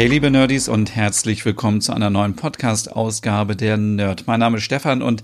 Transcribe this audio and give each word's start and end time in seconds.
Hey 0.00 0.08
liebe 0.08 0.30
Nerdies 0.30 0.70
und 0.70 0.96
herzlich 0.96 1.44
willkommen 1.44 1.82
zu 1.82 1.92
einer 1.92 2.08
neuen 2.08 2.34
Podcast-Ausgabe 2.34 3.54
der 3.54 3.76
Nerd. 3.76 4.26
Mein 4.26 4.40
Name 4.40 4.56
ist 4.56 4.62
Stefan 4.62 5.02
und 5.02 5.22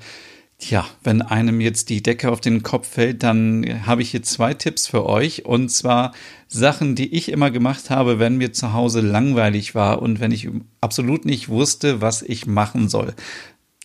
ja, 0.60 0.84
wenn 1.02 1.22
einem 1.22 1.62
jetzt 1.62 1.88
die 1.88 2.02
Decke 2.02 2.30
auf 2.30 2.42
den 2.42 2.62
Kopf 2.62 2.86
fällt, 2.86 3.22
dann 3.22 3.86
habe 3.86 4.02
ich 4.02 4.10
hier 4.10 4.22
zwei 4.22 4.52
Tipps 4.52 4.86
für 4.86 5.06
euch 5.06 5.46
und 5.46 5.70
zwar 5.70 6.12
Sachen, 6.46 6.94
die 6.94 7.14
ich 7.14 7.30
immer 7.30 7.50
gemacht 7.50 7.88
habe, 7.88 8.18
wenn 8.18 8.36
mir 8.36 8.52
zu 8.52 8.74
Hause 8.74 9.00
langweilig 9.00 9.74
war 9.74 10.02
und 10.02 10.20
wenn 10.20 10.30
ich 10.30 10.46
absolut 10.82 11.24
nicht 11.24 11.48
wusste, 11.48 12.02
was 12.02 12.20
ich 12.20 12.44
machen 12.44 12.90
soll. 12.90 13.14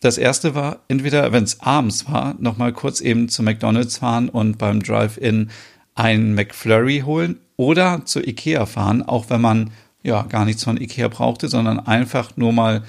Das 0.02 0.18
erste 0.18 0.54
war, 0.54 0.80
entweder, 0.88 1.32
wenn 1.32 1.44
es 1.44 1.62
abends 1.62 2.06
war, 2.10 2.36
nochmal 2.38 2.74
kurz 2.74 3.00
eben 3.00 3.30
zu 3.30 3.42
McDonalds 3.42 3.96
fahren 3.96 4.28
und 4.28 4.58
beim 4.58 4.82
Drive-In 4.82 5.48
einen 5.94 6.34
McFlurry 6.34 7.00
holen 7.06 7.38
oder 7.56 8.04
zu 8.04 8.20
Ikea 8.20 8.66
fahren, 8.66 9.00
auch 9.00 9.30
wenn 9.30 9.40
man 9.40 9.70
ja 10.02 10.22
gar 10.22 10.44
nichts 10.44 10.64
von 10.64 10.80
Ikea 10.80 11.08
brauchte, 11.08 11.48
sondern 11.48 11.80
einfach 11.80 12.36
nur 12.36 12.52
mal 12.52 12.82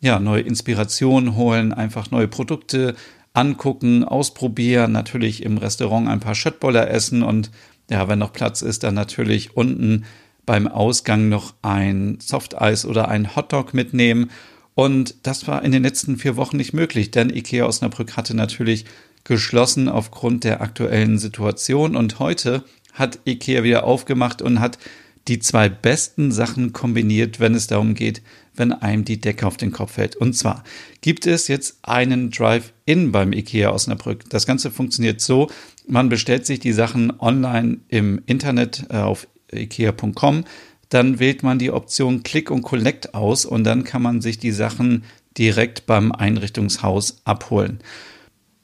ja 0.00 0.18
neue 0.18 0.42
Inspirationen 0.42 1.36
holen, 1.36 1.72
einfach 1.72 2.10
neue 2.10 2.28
Produkte 2.28 2.94
angucken, 3.34 4.04
ausprobieren, 4.04 4.92
natürlich 4.92 5.42
im 5.42 5.58
Restaurant 5.58 6.08
ein 6.08 6.20
paar 6.20 6.34
Schöttboller 6.34 6.90
essen 6.90 7.22
und 7.22 7.50
ja, 7.90 8.08
wenn 8.08 8.18
noch 8.18 8.32
Platz 8.32 8.62
ist, 8.62 8.84
dann 8.84 8.94
natürlich 8.94 9.56
unten 9.56 10.04
beim 10.46 10.66
Ausgang 10.66 11.28
noch 11.28 11.54
ein 11.62 12.18
Softeis 12.20 12.84
oder 12.84 13.08
ein 13.08 13.36
Hotdog 13.36 13.74
mitnehmen. 13.74 14.30
Und 14.74 15.14
das 15.22 15.46
war 15.46 15.62
in 15.62 15.72
den 15.72 15.82
letzten 15.82 16.16
vier 16.16 16.36
Wochen 16.36 16.56
nicht 16.56 16.72
möglich, 16.72 17.10
denn 17.10 17.30
Ikea 17.30 17.66
Osnabrück 17.66 18.16
hatte 18.16 18.34
natürlich 18.34 18.86
geschlossen 19.24 19.88
aufgrund 19.88 20.44
der 20.44 20.60
aktuellen 20.60 21.18
Situation. 21.18 21.94
Und 21.94 22.18
heute 22.18 22.64
hat 22.92 23.20
Ikea 23.26 23.62
wieder 23.62 23.84
aufgemacht 23.84 24.42
und 24.42 24.60
hat 24.60 24.78
die 25.28 25.38
zwei 25.38 25.68
besten 25.68 26.32
Sachen 26.32 26.72
kombiniert, 26.72 27.38
wenn 27.40 27.54
es 27.54 27.66
darum 27.66 27.94
geht, 27.94 28.22
wenn 28.54 28.72
einem 28.72 29.04
die 29.04 29.20
Decke 29.20 29.46
auf 29.46 29.56
den 29.56 29.72
Kopf 29.72 29.92
fällt. 29.92 30.16
Und 30.16 30.34
zwar 30.34 30.64
gibt 31.00 31.26
es 31.26 31.48
jetzt 31.48 31.78
einen 31.82 32.30
Drive-In 32.30 33.12
beim 33.12 33.32
IKEA 33.32 33.70
Osnabrück. 33.70 34.28
Das 34.30 34.46
Ganze 34.46 34.70
funktioniert 34.70 35.20
so, 35.20 35.48
man 35.86 36.08
bestellt 36.08 36.46
sich 36.46 36.60
die 36.60 36.72
Sachen 36.72 37.18
online 37.20 37.78
im 37.88 38.22
Internet 38.26 38.86
äh, 38.90 38.96
auf 38.96 39.26
ikea.com, 39.52 40.44
dann 40.88 41.18
wählt 41.18 41.42
man 41.42 41.58
die 41.58 41.70
Option 41.70 42.22
Click 42.22 42.50
und 42.50 42.62
Collect 42.62 43.14
aus 43.14 43.46
und 43.46 43.64
dann 43.64 43.84
kann 43.84 44.02
man 44.02 44.20
sich 44.20 44.38
die 44.38 44.50
Sachen 44.50 45.04
direkt 45.38 45.86
beim 45.86 46.12
Einrichtungshaus 46.12 47.22
abholen. 47.24 47.80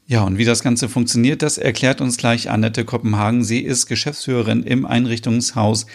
Ja, 0.07 0.23
und 0.25 0.39
wie 0.39 0.45
das 0.45 0.63
Ganze 0.63 0.89
funktioniert, 0.89 1.43
das 1.43 1.59
erklärt 1.59 2.01
uns 2.01 2.17
gleich 2.17 2.51
Annette 2.51 2.85
Kopenhagen. 2.85 3.45
Sie 3.45 3.61
ist 3.61 3.87
Geschäftsführerin 3.87 4.63
im 4.63 4.87
Einrichtungshaus 4.87 5.87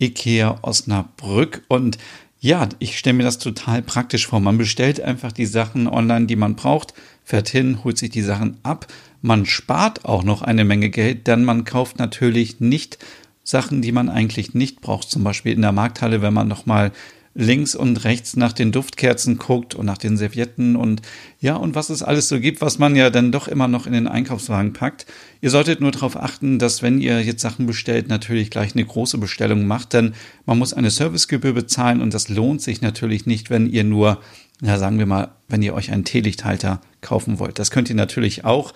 IKEA 0.00 0.58
Osnabrück. 0.62 1.64
Und 1.68 1.98
ja, 2.40 2.68
ich 2.78 2.98
stelle 2.98 3.14
mir 3.14 3.24
das 3.24 3.38
total 3.38 3.82
praktisch 3.82 4.26
vor. 4.26 4.40
Man 4.40 4.58
bestellt 4.58 5.00
einfach 5.00 5.32
die 5.32 5.46
Sachen 5.46 5.88
online, 5.88 6.26
die 6.26 6.36
man 6.36 6.54
braucht, 6.54 6.94
fährt 7.24 7.48
hin, 7.48 7.82
holt 7.82 7.98
sich 7.98 8.10
die 8.10 8.22
Sachen 8.22 8.58
ab. 8.62 8.86
Man 9.22 9.46
spart 9.46 10.04
auch 10.04 10.22
noch 10.22 10.42
eine 10.42 10.64
Menge 10.64 10.90
Geld, 10.90 11.26
denn 11.26 11.44
man 11.44 11.64
kauft 11.64 11.98
natürlich 11.98 12.60
nicht 12.60 12.98
Sachen, 13.42 13.82
die 13.82 13.92
man 13.92 14.08
eigentlich 14.08 14.54
nicht 14.54 14.80
braucht. 14.80 15.10
Zum 15.10 15.24
Beispiel 15.24 15.52
in 15.52 15.62
der 15.62 15.72
Markthalle, 15.72 16.22
wenn 16.22 16.34
man 16.34 16.46
nochmal 16.46 16.92
links 17.34 17.74
und 17.74 18.04
rechts 18.04 18.36
nach 18.36 18.52
den 18.52 18.72
Duftkerzen 18.72 19.38
guckt 19.38 19.74
und 19.74 19.86
nach 19.86 19.98
den 19.98 20.16
Servietten 20.16 20.76
und 20.76 21.02
ja, 21.40 21.56
und 21.56 21.74
was 21.74 21.90
es 21.90 22.02
alles 22.02 22.28
so 22.28 22.40
gibt, 22.40 22.60
was 22.60 22.78
man 22.78 22.96
ja 22.96 23.10
dann 23.10 23.32
doch 23.32 23.48
immer 23.48 23.68
noch 23.68 23.86
in 23.86 23.92
den 23.92 24.08
Einkaufswagen 24.08 24.72
packt. 24.72 25.06
Ihr 25.40 25.50
solltet 25.50 25.80
nur 25.80 25.90
darauf 25.90 26.16
achten, 26.16 26.58
dass 26.58 26.82
wenn 26.82 27.00
ihr 27.00 27.22
jetzt 27.22 27.42
Sachen 27.42 27.66
bestellt, 27.66 28.08
natürlich 28.08 28.50
gleich 28.50 28.74
eine 28.74 28.84
große 28.84 29.18
Bestellung 29.18 29.66
macht, 29.66 29.92
denn 29.92 30.14
man 30.46 30.58
muss 30.58 30.74
eine 30.74 30.90
Servicegebühr 30.90 31.52
bezahlen 31.52 32.00
und 32.00 32.12
das 32.12 32.28
lohnt 32.28 32.62
sich 32.62 32.80
natürlich 32.80 33.26
nicht, 33.26 33.50
wenn 33.50 33.70
ihr 33.70 33.84
nur, 33.84 34.20
ja, 34.60 34.78
sagen 34.78 34.98
wir 34.98 35.06
mal, 35.06 35.28
wenn 35.48 35.62
ihr 35.62 35.74
euch 35.74 35.92
einen 35.92 36.04
Teelichthalter 36.04 36.80
kaufen 37.00 37.38
wollt. 37.38 37.58
Das 37.58 37.70
könnt 37.70 37.88
ihr 37.88 37.96
natürlich 37.96 38.44
auch 38.44 38.72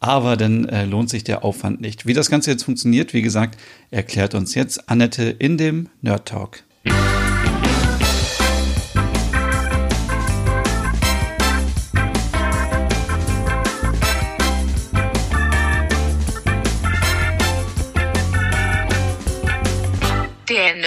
aber 0.00 0.36
dann 0.36 0.64
äh, 0.64 0.86
lohnt 0.86 1.10
sich 1.10 1.24
der 1.24 1.44
Aufwand 1.44 1.80
nicht. 1.80 2.06
Wie 2.06 2.14
das 2.14 2.30
Ganze 2.30 2.50
jetzt 2.50 2.64
funktioniert, 2.64 3.12
wie 3.12 3.22
gesagt, 3.22 3.60
erklärt 3.90 4.34
uns 4.34 4.54
jetzt 4.54 4.88
Annette 4.88 5.24
in 5.24 5.58
dem 5.58 5.88
Nerd 6.00 6.26
Talk. 6.26 6.62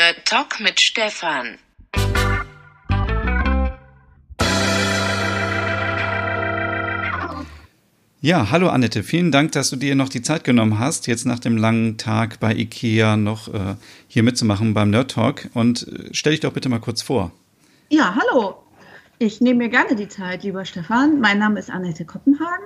Nerd 0.03 0.25
Talk 0.25 0.59
mit 0.59 0.81
Stefan. 0.81 1.57
Ja, 8.19 8.51
hallo 8.51 8.67
Annette, 8.67 9.01
vielen 9.03 9.31
Dank, 9.31 9.53
dass 9.53 9.69
du 9.69 9.77
dir 9.77 9.95
noch 9.95 10.09
die 10.09 10.21
Zeit 10.21 10.43
genommen 10.43 10.77
hast, 10.77 11.07
jetzt 11.07 11.25
nach 11.25 11.39
dem 11.39 11.55
langen 11.55 11.97
Tag 11.97 12.41
bei 12.41 12.53
IKEA 12.53 13.15
noch 13.15 13.47
äh, 13.53 13.75
hier 14.09 14.23
mitzumachen 14.23 14.73
beim 14.73 14.89
Nerd 14.89 15.11
Talk. 15.11 15.47
Und 15.53 15.87
äh, 15.87 16.09
stell 16.11 16.33
dich 16.33 16.41
doch 16.41 16.51
bitte 16.51 16.67
mal 16.67 16.81
kurz 16.81 17.01
vor. 17.01 17.31
Ja, 17.87 18.13
hallo. 18.19 18.61
Ich 19.19 19.39
nehme 19.39 19.59
mir 19.59 19.69
gerne 19.69 19.95
die 19.95 20.09
Zeit, 20.09 20.43
lieber 20.43 20.65
Stefan. 20.65 21.21
Mein 21.21 21.39
Name 21.39 21.57
ist 21.57 21.69
Annette 21.69 22.03
Koppenhagen 22.03 22.65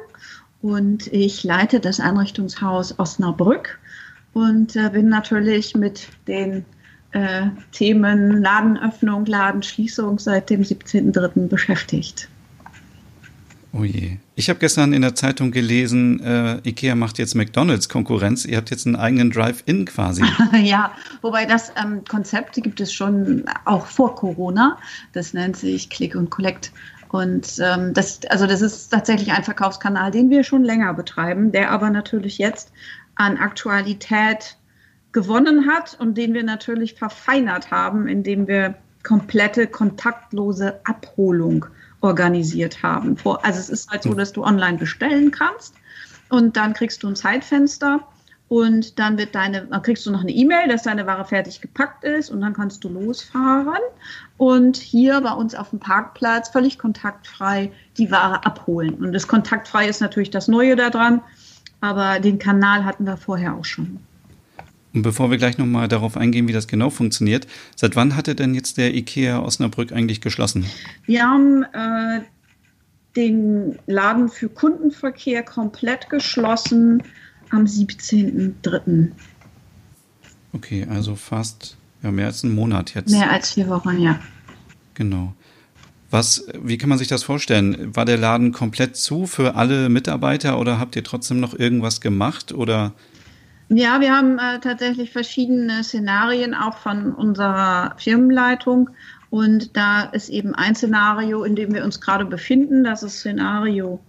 und 0.63 1.05
ich 1.13 1.43
leite 1.43 1.79
das 1.79 1.99
Einrichtungshaus 1.99 2.97
Osnabrück 2.97 3.77
und 4.33 4.75
äh, 4.75 4.89
bin 4.89 5.09
natürlich 5.09 5.75
mit 5.75 6.07
den 6.27 6.65
äh, 7.17 7.50
Themen 7.72 8.41
Ladenöffnung, 8.41 9.25
Ladenschließung 9.25 10.19
seit 10.19 10.50
dem 10.50 10.61
17.03. 10.61 11.47
beschäftigt. 11.47 12.29
Oh 13.73 13.83
je. 13.83 14.17
Ich 14.35 14.50
habe 14.50 14.59
gestern 14.59 14.94
in 14.94 15.01
der 15.01 15.13
Zeitung 15.16 15.51
gelesen, 15.51 16.19
äh, 16.22 16.57
IKEA 16.67 16.95
macht 16.95 17.17
jetzt 17.17 17.35
McDonalds 17.35 17.89
Konkurrenz. 17.89 18.45
Ihr 18.45 18.57
habt 18.57 18.69
jetzt 18.69 18.85
einen 18.85 18.95
eigenen 18.95 19.31
Drive-In 19.31 19.85
quasi. 19.85 20.23
ja, 20.63 20.94
wobei 21.22 21.45
das 21.45 21.72
ähm, 21.81 22.03
Konzept 22.07 22.55
gibt 22.55 22.79
es 22.79 22.94
schon 22.94 23.45
auch 23.66 23.85
vor 23.85 24.16
Corona. 24.16 24.78
Das 25.13 25.34
nennt 25.34 25.57
sich 25.57 25.89
Click 25.89 26.16
und 26.16 26.29
Collect. 26.29 26.72
Und 27.09 27.59
ähm, 27.59 27.94
das, 27.94 28.22
also 28.29 28.47
das 28.47 28.61
ist 28.61 28.89
tatsächlich 28.89 29.31
ein 29.31 29.44
Verkaufskanal, 29.44 30.11
den 30.11 30.29
wir 30.29 30.44
schon 30.44 30.63
länger 30.63 30.94
betreiben, 30.94 31.51
der 31.51 31.72
aber 31.72 31.89
natürlich 31.89 32.38
jetzt 32.38 32.72
an 33.16 33.38
Aktualität 33.38 34.56
gewonnen 35.17 35.66
hat 35.66 35.97
und 36.00 36.16
den 36.16 36.35
wir 36.35 36.44
natürlich 36.44 36.94
verfeinert 36.94 37.72
haben, 37.72 38.07
indem 38.07 38.47
wir 38.47 38.75
komplette 39.01 39.66
kontaktlose 39.66 40.79
Abholung 40.83 41.66
organisiert 42.01 42.83
haben. 42.83 43.17
Also 43.41 43.59
es 43.59 43.69
ist 43.69 43.89
halt 43.89 44.03
so, 44.03 44.13
dass 44.13 44.31
du 44.31 44.44
online 44.44 44.78
bestellen 44.78 45.31
kannst 45.31 45.73
und 46.29 46.55
dann 46.55 46.75
kriegst 46.75 47.01
du 47.01 47.07
ein 47.07 47.16
Zeitfenster 47.16 48.01
und 48.47 49.00
dann 49.00 49.17
wird 49.17 49.33
deine, 49.33 49.66
dann 49.66 49.81
kriegst 49.81 50.05
du 50.05 50.11
noch 50.11 50.22
eine 50.22 50.29
E-Mail, 50.29 50.67
dass 50.67 50.83
deine 50.83 51.07
Ware 51.07 51.25
fertig 51.25 51.61
gepackt 51.61 52.03
ist 52.03 52.29
und 52.29 52.39
dann 52.41 52.53
kannst 52.53 52.84
du 52.84 52.89
losfahren 52.89 53.81
und 54.38 54.78
hier 54.78 55.19
bei 55.22 55.31
uns 55.31 55.55
auf 55.55 55.72
dem 55.72 55.79
Parkplatz 55.79 56.49
völlig 56.49 56.78
kontaktfrei 56.78 57.72
die 57.97 58.11
Ware 58.11 58.46
abholen. 58.46 58.93
Und 58.93 59.14
das 59.14 59.28
kontaktfrei 59.28 59.87
ist 59.87 59.99
natürlich 59.99 60.29
das 60.29 60.47
Neue 60.47 60.75
daran, 60.75 61.22
aber 61.81 62.19
den 62.19 62.37
Kanal 62.37 62.85
hatten 62.85 63.05
wir 63.05 63.17
vorher 63.17 63.55
auch 63.55 63.66
schon. 63.66 63.99
Und 64.93 65.01
bevor 65.01 65.29
wir 65.29 65.37
gleich 65.37 65.57
nochmal 65.57 65.87
darauf 65.87 66.17
eingehen, 66.17 66.47
wie 66.47 66.53
das 66.53 66.67
genau 66.67 66.89
funktioniert, 66.89 67.47
seit 67.75 67.95
wann 67.95 68.16
hatte 68.16 68.35
denn 68.35 68.53
jetzt 68.53 68.78
der 68.78 68.95
IKEA 68.95 69.39
Osnabrück 69.39 69.91
eigentlich 69.91 70.22
geschlossen? 70.22 70.66
Wir 71.05 71.23
haben 71.23 71.63
äh, 71.63 72.22
den 73.16 73.78
Laden 73.85 74.29
für 74.29 74.49
Kundenverkehr 74.49 75.43
komplett 75.43 76.09
geschlossen 76.09 77.03
am 77.49 77.66
17.03. 77.66 79.11
Okay, 80.53 80.87
also 80.90 81.16
fast 81.16 81.78
ja, 82.03 82.11
mehr 82.11 82.28
als 82.28 82.43
einen 82.43 82.55
Monat 82.55 82.93
jetzt. 82.95 83.11
Mehr 83.11 83.31
als 83.31 83.53
vier 83.53 83.67
Wochen, 83.67 83.99
ja. 83.99 84.19
Genau. 84.93 85.33
Was, 86.09 86.47
wie 86.63 86.78
kann 86.78 86.90
man 86.90 86.97
sich 86.97 87.09
das 87.09 87.23
vorstellen? 87.23 87.95
War 87.95 88.05
der 88.05 88.17
Laden 88.17 88.53
komplett 88.53 88.95
zu 88.95 89.25
für 89.25 89.55
alle 89.55 89.90
Mitarbeiter 89.90 90.57
oder 90.57 90.79
habt 90.79 90.95
ihr 90.95 91.03
trotzdem 91.03 91.40
noch 91.40 91.53
irgendwas 91.53 91.99
gemacht 91.99 92.53
oder? 92.53 92.93
Ja, 93.69 93.99
wir 93.99 94.16
haben 94.16 94.40
äh, 94.40 94.59
tatsächlich 94.59 95.11
verschiedene 95.11 95.84
Szenarien 95.84 96.53
auch 96.53 96.78
von 96.78 97.14
unserer 97.14 97.96
Firmenleitung. 97.97 98.90
Und 99.29 99.75
da 99.75 100.03
ist 100.03 100.29
eben 100.29 100.55
ein 100.55 100.73
Szenario, 100.73 101.43
in 101.43 101.55
dem 101.55 101.73
wir 101.73 101.84
uns 101.84 101.99
gerade 101.99 102.25
befinden. 102.25 102.84
Das 102.84 103.03
ist 103.03 103.19
Szenario 103.19 103.99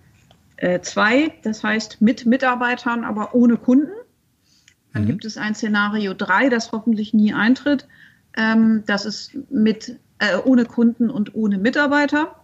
2, 0.61 1.17
äh, 1.17 1.31
das 1.43 1.65
heißt 1.65 2.01
mit 2.01 2.25
Mitarbeitern, 2.25 3.05
aber 3.05 3.35
ohne 3.35 3.57
Kunden. 3.57 3.91
Dann 4.93 5.03
mhm. 5.03 5.07
gibt 5.09 5.25
es 5.25 5.37
ein 5.37 5.55
Szenario 5.55 6.15
3, 6.15 6.49
das 6.49 6.71
hoffentlich 6.73 7.13
nie 7.13 7.35
eintritt. 7.35 7.89
Ähm, 8.37 8.85
das 8.87 9.07
ist 9.07 9.37
mit, 9.51 9.99
äh, 10.19 10.37
ohne 10.45 10.65
Kunden 10.65 11.11
und 11.11 11.35
ohne 11.35 11.59
Mitarbeiter. 11.59 12.37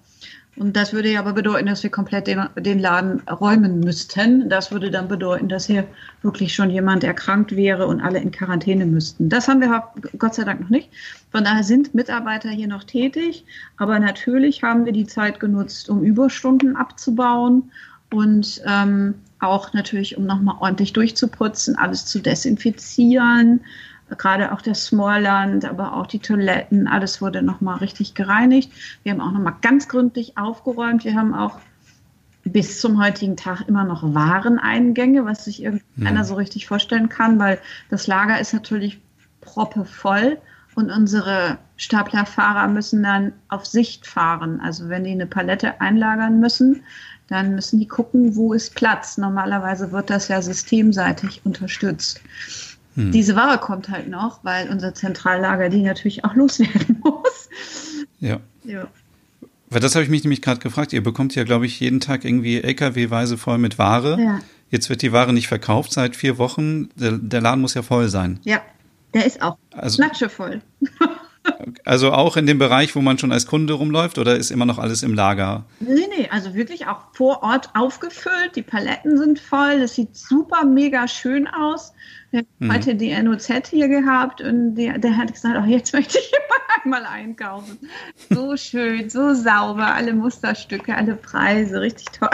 Und 0.57 0.77
das 0.77 0.93
würde 0.93 1.11
ja 1.11 1.19
aber 1.19 1.33
bedeuten, 1.33 1.67
dass 1.67 1.83
wir 1.83 1.91
komplett 1.91 2.29
den, 2.29 2.41
den, 2.57 2.79
Laden 2.79 3.21
räumen 3.29 3.81
müssten. 3.81 4.49
Das 4.49 4.71
würde 4.71 4.91
dann 4.91 5.09
bedeuten, 5.09 5.49
dass 5.49 5.67
hier 5.67 5.85
wirklich 6.23 6.55
schon 6.55 6.71
jemand 6.71 7.03
erkrankt 7.03 7.57
wäre 7.57 7.87
und 7.87 8.01
alle 8.01 8.21
in 8.21 8.31
Quarantäne 8.31 8.87
müssten. 8.87 9.29
Das 9.29 9.49
haben 9.49 9.61
wir 9.61 9.83
Gott 10.19 10.35
sei 10.35 10.45
Dank 10.45 10.61
noch 10.61 10.69
nicht. 10.69 10.91
Von 11.31 11.43
daher 11.43 11.65
sind 11.65 11.95
Mitarbeiter 11.95 12.51
hier 12.51 12.69
noch 12.69 12.85
tätig. 12.85 13.45
Aber 13.79 13.99
natürlich 13.99 14.63
haben 14.63 14.85
wir 14.85 14.93
die 14.93 15.07
Zeit 15.07 15.41
genutzt, 15.41 15.89
um 15.91 16.05
Überstunden 16.05 16.77
abzubauen 16.77 17.71
und 18.13 18.63
ähm, 18.65 19.15
auch 19.41 19.73
natürlich, 19.73 20.17
um 20.17 20.25
nochmal 20.25 20.57
ordentlich 20.61 20.93
durchzuputzen, 20.93 21.77
alles 21.77 22.07
zu 22.07 22.21
desinfizieren 22.21 23.61
gerade 24.19 24.53
auch 24.53 24.61
der 24.61 24.75
Smallland, 24.75 25.65
aber 25.65 25.95
auch 25.95 26.07
die 26.07 26.19
Toiletten, 26.19 26.87
alles 26.87 27.21
wurde 27.21 27.43
nochmal 27.43 27.79
richtig 27.79 28.15
gereinigt. 28.15 28.71
Wir 29.03 29.13
haben 29.13 29.21
auch 29.21 29.33
nochmal 29.33 29.57
ganz 29.63 29.89
gründlich 29.89 30.37
aufgeräumt. 30.37 31.05
Wir 31.05 31.15
haben 31.15 31.35
auch 31.35 31.59
bis 32.45 32.81
zum 32.81 33.03
heutigen 33.03 33.37
Tag 33.37 33.67
immer 33.69 33.85
noch 33.85 34.03
Wareneingänge, 34.03 35.25
was 35.25 35.45
sich 35.45 35.63
irgendeiner 35.63 36.21
ja. 36.21 36.25
so 36.25 36.35
richtig 36.35 36.67
vorstellen 36.67 37.09
kann, 37.09 37.39
weil 37.39 37.59
das 37.91 38.07
Lager 38.07 38.39
ist 38.39 38.53
natürlich 38.53 39.01
proppevoll 39.41 40.39
und 40.75 40.91
unsere 40.91 41.59
Staplerfahrer 41.77 42.69
müssen 42.69 43.03
dann 43.03 43.33
auf 43.49 43.65
Sicht 43.67 44.07
fahren. 44.07 44.61
Also 44.61 44.89
wenn 44.89 45.05
die 45.05 45.13
eine 45.13 45.27
Palette 45.27 45.81
einlagern 45.81 46.41
müssen, 46.41 46.83
dann 47.29 47.55
müssen 47.55 47.79
die 47.79 47.89
gucken, 47.89 48.37
wo 48.37 48.53
ist 48.53 48.75
Platz. 48.75 49.17
Normalerweise 49.17 49.93
wird 49.93 50.11
das 50.11 50.29
ja 50.29 50.43
systemseitig 50.43 51.43
unterstützt. 51.45 52.21
Hm. 52.95 53.13
Diese 53.13 53.35
Ware 53.37 53.59
kommt 53.59 53.89
halt 53.89 54.09
noch, 54.09 54.45
weil 54.45 54.69
unser 54.69 54.95
Zentrallager 54.95 55.69
die 55.69 55.83
natürlich 55.83 56.25
auch 56.25 56.35
loswerden 56.35 57.01
muss. 57.05 57.49
Ja. 58.21 58.41
ja. 58.65 58.87
Weil 59.71 59.81
das 59.81 59.95
habe 59.95 60.05
ich 60.05 60.11
mich 60.11 60.23
nämlich 60.23 60.43
gerade 60.43 60.61
gefragt. 60.61 60.93
Ihr 60.93 61.03
bekommt 61.03 61.35
ja, 61.35 61.45
glaube 61.45 61.67
ich, 61.67 61.81
jeden 61.81 62.01
Tag 62.01 62.25
irgendwie 62.25 62.63
LKW-weise 62.63 63.37
voll 63.37 63.59
mit 63.59 63.79
Ware. 63.79 64.21
Ja. 64.21 64.41
Jetzt 64.71 64.89
wird 64.91 65.03
die 65.03 65.13
Ware 65.13 65.33
nicht 65.33 65.49
verkauft 65.49 65.93
seit 65.93 66.17
vier 66.17 66.39
Wochen. 66.39 66.89
Der, 66.97 67.13
der 67.13 67.41
Laden 67.41 67.61
muss 67.61 67.75
ja 67.75 67.83
voll 67.83 68.09
sein. 68.09 68.39
Ja, 68.45 68.63
der 69.13 69.27
ist 69.27 69.43
auch 69.43 69.57
also, 69.73 70.03
voll. 70.29 70.61
Also 71.85 72.13
auch 72.13 72.39
in 72.39 72.47
dem 72.47 72.59
Bereich, 72.59 72.97
wo 72.97 73.03
man 73.03 73.19
schon 73.19 73.31
als 73.31 73.47
Kunde 73.47 73.75
rumläuft 73.75 74.17
oder 74.17 74.37
ist 74.37 74.51
immer 74.51 74.65
noch 74.65 74.79
alles 74.79 75.03
im 75.03 75.13
Lager? 75.13 75.67
Nee, 75.81 76.09
nee, 76.17 76.29
also 76.31 76.55
wirklich 76.55 76.87
auch 76.87 77.01
vor 77.13 77.43
Ort 77.43 77.69
aufgefüllt. 77.75 78.57
Die 78.57 78.63
Paletten 78.63 79.19
sind 79.19 79.39
voll. 79.39 79.81
Das 79.81 79.95
sieht 79.95 80.17
super 80.17 80.65
mega 80.65 81.07
schön 81.07 81.47
aus. 81.47 81.93
Wir 82.31 82.41
haben 82.41 82.49
mhm. 82.59 82.73
heute 82.73 82.95
die 82.95 83.15
NOZ 83.15 83.69
hier 83.69 83.89
gehabt 83.89 84.41
und 84.41 84.77
der, 84.77 84.99
der 84.99 85.17
hat 85.19 85.33
gesagt, 85.33 85.57
oh, 85.63 85.69
jetzt 85.69 85.93
möchte 85.93 86.19
ich 86.19 86.33
einmal 86.85 87.05
einkaufen. 87.05 87.79
So 88.31 88.57
schön, 88.57 89.11
so 89.11 89.35
sauber, 89.35 89.95
alle 89.95 90.15
Musterstücke, 90.15 90.97
alle 90.97 91.17
Preise, 91.17 91.83
richtig 91.83 92.07
toll. 92.19 92.31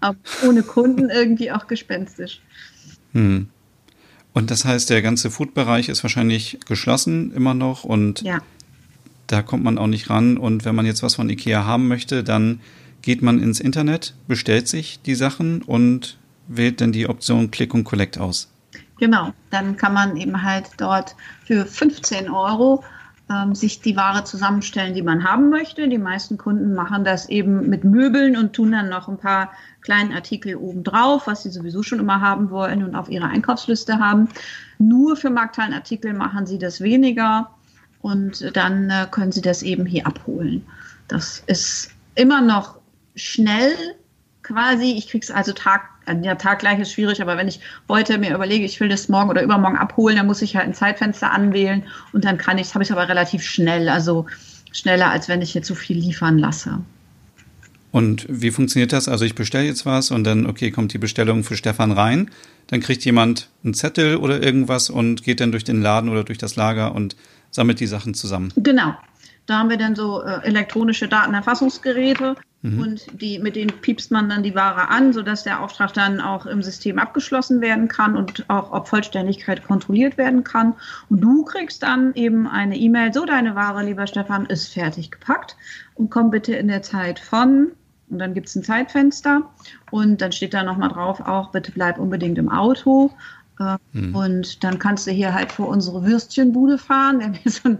Aber 0.00 0.16
ohne 0.46 0.62
Kunden 0.62 1.10
irgendwie 1.10 1.50
auch 1.50 1.66
gespenstisch. 1.66 2.40
Mhm. 3.12 3.48
Und 4.34 4.52
das 4.52 4.64
heißt, 4.64 4.88
der 4.88 5.02
ganze 5.02 5.32
Food-Bereich 5.32 5.88
ist 5.88 6.04
wahrscheinlich 6.04 6.60
geschlossen 6.68 7.32
immer 7.32 7.54
noch 7.54 7.82
und 7.82 8.22
ja. 8.22 8.40
Da 9.28 9.42
kommt 9.42 9.62
man 9.62 9.78
auch 9.78 9.86
nicht 9.86 10.10
ran. 10.10 10.36
Und 10.36 10.64
wenn 10.64 10.74
man 10.74 10.86
jetzt 10.86 11.02
was 11.02 11.14
von 11.14 11.30
Ikea 11.30 11.64
haben 11.64 11.86
möchte, 11.86 12.24
dann 12.24 12.60
geht 13.02 13.22
man 13.22 13.40
ins 13.40 13.60
Internet, 13.60 14.14
bestellt 14.26 14.66
sich 14.66 15.00
die 15.02 15.14
Sachen 15.14 15.62
und 15.62 16.18
wählt 16.48 16.80
dann 16.80 16.92
die 16.92 17.08
Option 17.08 17.50
Click 17.50 17.72
und 17.74 17.84
Collect 17.84 18.18
aus. 18.18 18.50
Genau, 18.98 19.32
dann 19.50 19.76
kann 19.76 19.94
man 19.94 20.16
eben 20.16 20.42
halt 20.42 20.70
dort 20.78 21.14
für 21.44 21.64
15 21.64 22.28
Euro 22.28 22.82
ähm, 23.30 23.54
sich 23.54 23.80
die 23.80 23.96
Ware 23.96 24.24
zusammenstellen, 24.24 24.94
die 24.94 25.02
man 25.02 25.22
haben 25.22 25.50
möchte. 25.50 25.88
Die 25.88 25.98
meisten 25.98 26.38
Kunden 26.38 26.74
machen 26.74 27.04
das 27.04 27.28
eben 27.28 27.68
mit 27.68 27.84
Möbeln 27.84 28.36
und 28.36 28.54
tun 28.54 28.72
dann 28.72 28.88
noch 28.88 29.08
ein 29.08 29.18
paar 29.18 29.52
kleinen 29.82 30.12
Artikel 30.12 30.56
obendrauf, 30.56 31.26
was 31.26 31.42
sie 31.42 31.50
sowieso 31.50 31.82
schon 31.82 32.00
immer 32.00 32.20
haben 32.20 32.50
wollen 32.50 32.82
und 32.82 32.94
auf 32.94 33.08
ihrer 33.08 33.28
Einkaufsliste 33.28 33.98
haben. 33.98 34.28
Nur 34.78 35.16
für 35.16 35.30
Markthallenartikel 35.30 36.12
machen 36.12 36.46
sie 36.46 36.58
das 36.58 36.80
weniger 36.80 37.50
und 38.00 38.56
dann 38.56 38.90
äh, 38.90 39.06
können 39.10 39.32
sie 39.32 39.42
das 39.42 39.62
eben 39.62 39.86
hier 39.86 40.06
abholen. 40.06 40.64
Das 41.08 41.42
ist 41.46 41.90
immer 42.14 42.40
noch 42.40 42.78
schnell 43.14 43.72
quasi. 44.42 44.94
Ich 44.96 45.08
kriege 45.08 45.24
es 45.24 45.30
also 45.30 45.52
Tag, 45.52 45.82
ja, 46.22 46.34
taggleich 46.34 46.78
ist 46.78 46.92
schwierig, 46.92 47.20
aber 47.20 47.36
wenn 47.36 47.48
ich 47.48 47.60
heute 47.88 48.18
mir 48.18 48.34
überlege, 48.34 48.64
ich 48.64 48.80
will 48.80 48.88
das 48.88 49.08
morgen 49.08 49.30
oder 49.30 49.42
übermorgen 49.42 49.76
abholen, 49.76 50.16
dann 50.16 50.26
muss 50.26 50.42
ich 50.42 50.56
halt 50.56 50.66
ein 50.66 50.74
Zeitfenster 50.74 51.32
anwählen 51.32 51.84
und 52.12 52.24
dann 52.24 52.38
kann 52.38 52.58
ich, 52.58 52.72
habe 52.74 52.84
ich 52.84 52.92
aber 52.92 53.08
relativ 53.08 53.42
schnell, 53.42 53.88
also 53.88 54.26
schneller, 54.72 55.10
als 55.10 55.28
wenn 55.28 55.42
ich 55.42 55.54
jetzt 55.54 55.66
so 55.66 55.74
viel 55.74 55.98
liefern 55.98 56.38
lasse. 56.38 56.80
Und 57.90 58.26
wie 58.28 58.50
funktioniert 58.50 58.92
das? 58.92 59.08
Also 59.08 59.24
ich 59.24 59.34
bestelle 59.34 59.64
jetzt 59.64 59.86
was 59.86 60.10
und 60.10 60.24
dann, 60.24 60.46
okay, 60.46 60.70
kommt 60.70 60.92
die 60.92 60.98
Bestellung 60.98 61.42
für 61.42 61.56
Stefan 61.56 61.90
rein. 61.90 62.30
Dann 62.66 62.80
kriegt 62.80 63.04
jemand 63.04 63.48
einen 63.64 63.72
Zettel 63.72 64.16
oder 64.16 64.42
irgendwas 64.42 64.90
und 64.90 65.22
geht 65.22 65.40
dann 65.40 65.52
durch 65.52 65.64
den 65.64 65.80
Laden 65.80 66.10
oder 66.10 66.22
durch 66.22 66.36
das 66.36 66.56
Lager 66.56 66.94
und 66.94 67.16
sammelt 67.50 67.80
die 67.80 67.86
Sachen 67.86 68.14
zusammen. 68.14 68.52
Genau. 68.56 68.94
Da 69.46 69.58
haben 69.58 69.70
wir 69.70 69.78
dann 69.78 69.96
so 69.96 70.22
äh, 70.22 70.42
elektronische 70.42 71.08
Datenerfassungsgeräte 71.08 72.36
mhm. 72.60 72.80
und 72.80 73.06
die, 73.20 73.38
mit 73.38 73.56
denen 73.56 73.80
piepst 73.80 74.10
man 74.10 74.28
dann 74.28 74.42
die 74.42 74.54
Ware 74.54 74.88
an, 74.90 75.14
sodass 75.14 75.42
der 75.42 75.62
Auftrag 75.62 75.94
dann 75.94 76.20
auch 76.20 76.44
im 76.44 76.62
System 76.62 76.98
abgeschlossen 76.98 77.62
werden 77.62 77.88
kann 77.88 78.14
und 78.14 78.44
auch 78.50 78.72
ob 78.72 78.88
Vollständigkeit 78.88 79.64
kontrolliert 79.64 80.18
werden 80.18 80.44
kann. 80.44 80.74
Und 81.08 81.22
du 81.22 81.44
kriegst 81.44 81.82
dann 81.82 82.12
eben 82.14 82.46
eine 82.46 82.76
E-Mail, 82.76 83.14
so 83.14 83.24
deine 83.24 83.54
Ware, 83.54 83.82
lieber 83.84 84.06
Stefan, 84.06 84.44
ist 84.44 84.74
fertig 84.74 85.10
gepackt 85.10 85.56
und 85.94 86.10
komm 86.10 86.30
bitte 86.30 86.54
in 86.54 86.68
der 86.68 86.82
Zeit 86.82 87.18
von 87.18 87.72
und 88.10 88.18
dann 88.18 88.34
gibt 88.34 88.48
es 88.48 88.56
ein 88.56 88.62
Zeitfenster 88.62 89.42
und 89.90 90.20
dann 90.20 90.32
steht 90.32 90.54
da 90.54 90.62
nochmal 90.62 90.88
drauf, 90.88 91.20
auch 91.20 91.50
bitte 91.50 91.72
bleib 91.72 91.98
unbedingt 91.98 92.38
im 92.38 92.50
Auto. 92.50 93.12
Mhm. 93.92 94.14
Und 94.14 94.64
dann 94.64 94.78
kannst 94.78 95.06
du 95.06 95.10
hier 95.10 95.34
halt 95.34 95.52
vor 95.52 95.68
unsere 95.68 96.04
Würstchenbude 96.04 96.78
fahren. 96.78 97.18
Wir 97.20 97.26
haben 97.26 97.34
hier 97.34 97.52
so, 97.52 97.68
ein, 97.68 97.78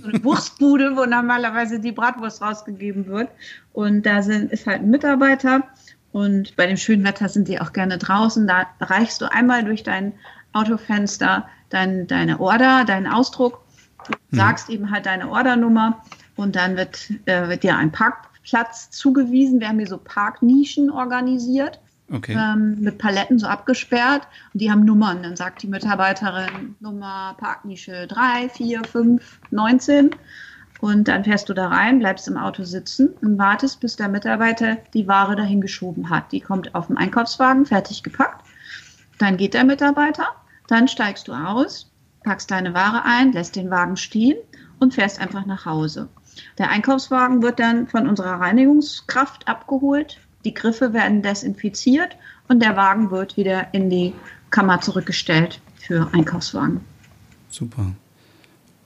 so, 0.00 0.08
eine 0.08 0.24
Wurstbude, 0.24 0.96
wo 0.96 1.04
normalerweise 1.04 1.80
die 1.80 1.92
Bratwurst 1.92 2.42
rausgegeben 2.42 3.06
wird. 3.06 3.28
Und 3.72 4.06
da 4.06 4.22
sind, 4.22 4.52
ist 4.52 4.66
halt 4.66 4.82
ein 4.82 4.90
Mitarbeiter. 4.90 5.64
Und 6.12 6.56
bei 6.56 6.66
dem 6.66 6.76
schönen 6.76 7.04
Wetter 7.04 7.28
sind 7.28 7.48
die 7.48 7.60
auch 7.60 7.72
gerne 7.72 7.98
draußen. 7.98 8.46
Da 8.46 8.66
reichst 8.80 9.20
du 9.20 9.30
einmal 9.30 9.64
durch 9.64 9.82
dein 9.82 10.14
Autofenster 10.52 11.46
dein, 11.68 12.06
deine 12.06 12.40
Order, 12.40 12.84
deinen 12.84 13.06
Ausdruck, 13.06 13.64
mhm. 14.08 14.36
sagst 14.36 14.70
eben 14.70 14.90
halt 14.90 15.06
deine 15.06 15.28
Ordernummer 15.30 16.02
und 16.36 16.56
dann 16.56 16.76
wird, 16.76 17.10
äh, 17.26 17.48
wird 17.48 17.62
dir 17.62 17.76
ein 17.76 17.92
Park, 17.92 18.28
Platz 18.42 18.90
zugewiesen. 18.90 19.58
Wir 19.58 19.68
haben 19.68 19.78
hier 19.78 19.88
so 19.88 19.98
Parknischen 19.98 20.90
organisiert. 20.90 21.80
Okay. 22.12 22.36
Ähm, 22.38 22.76
mit 22.80 22.98
Paletten 22.98 23.38
so 23.38 23.46
abgesperrt 23.48 24.28
und 24.52 24.60
die 24.60 24.70
haben 24.70 24.84
Nummern. 24.84 25.22
Dann 25.22 25.34
sagt 25.34 25.62
die 25.62 25.66
Mitarbeiterin 25.66 26.76
Nummer 26.78 27.34
Parknische 27.38 28.06
3, 28.06 28.48
4, 28.48 28.84
5, 28.84 29.40
19 29.50 30.10
und 30.80 31.08
dann 31.08 31.24
fährst 31.24 31.48
du 31.48 31.54
da 31.54 31.68
rein, 31.68 31.98
bleibst 31.98 32.28
im 32.28 32.36
Auto 32.36 32.62
sitzen 32.62 33.08
und 33.22 33.38
wartest, 33.38 33.80
bis 33.80 33.96
der 33.96 34.08
Mitarbeiter 34.08 34.76
die 34.94 35.08
Ware 35.08 35.34
dahin 35.34 35.60
geschoben 35.60 36.10
hat. 36.10 36.30
Die 36.32 36.40
kommt 36.40 36.74
auf 36.74 36.86
dem 36.86 36.96
Einkaufswagen, 36.96 37.66
fertig 37.66 38.02
gepackt. 38.02 38.46
Dann 39.18 39.36
geht 39.36 39.54
der 39.54 39.64
Mitarbeiter, 39.64 40.26
dann 40.68 40.88
steigst 40.88 41.28
du 41.28 41.32
aus, 41.32 41.90
packst 42.22 42.50
deine 42.50 42.74
Ware 42.74 43.04
ein, 43.04 43.32
lässt 43.32 43.56
den 43.56 43.70
Wagen 43.70 43.96
stehen 43.96 44.36
und 44.78 44.94
fährst 44.94 45.20
einfach 45.20 45.46
nach 45.46 45.64
Hause. 45.64 46.08
Der 46.58 46.70
Einkaufswagen 46.70 47.42
wird 47.42 47.58
dann 47.58 47.86
von 47.86 48.06
unserer 48.06 48.40
Reinigungskraft 48.40 49.48
abgeholt. 49.48 50.20
Die 50.46 50.54
Griffe 50.54 50.92
werden 50.92 51.22
desinfiziert 51.22 52.16
und 52.46 52.62
der 52.62 52.76
Wagen 52.76 53.10
wird 53.10 53.36
wieder 53.36 53.74
in 53.74 53.90
die 53.90 54.12
Kammer 54.50 54.80
zurückgestellt 54.80 55.60
für 55.76 56.08
Einkaufswagen. 56.12 56.80
Super. 57.50 57.90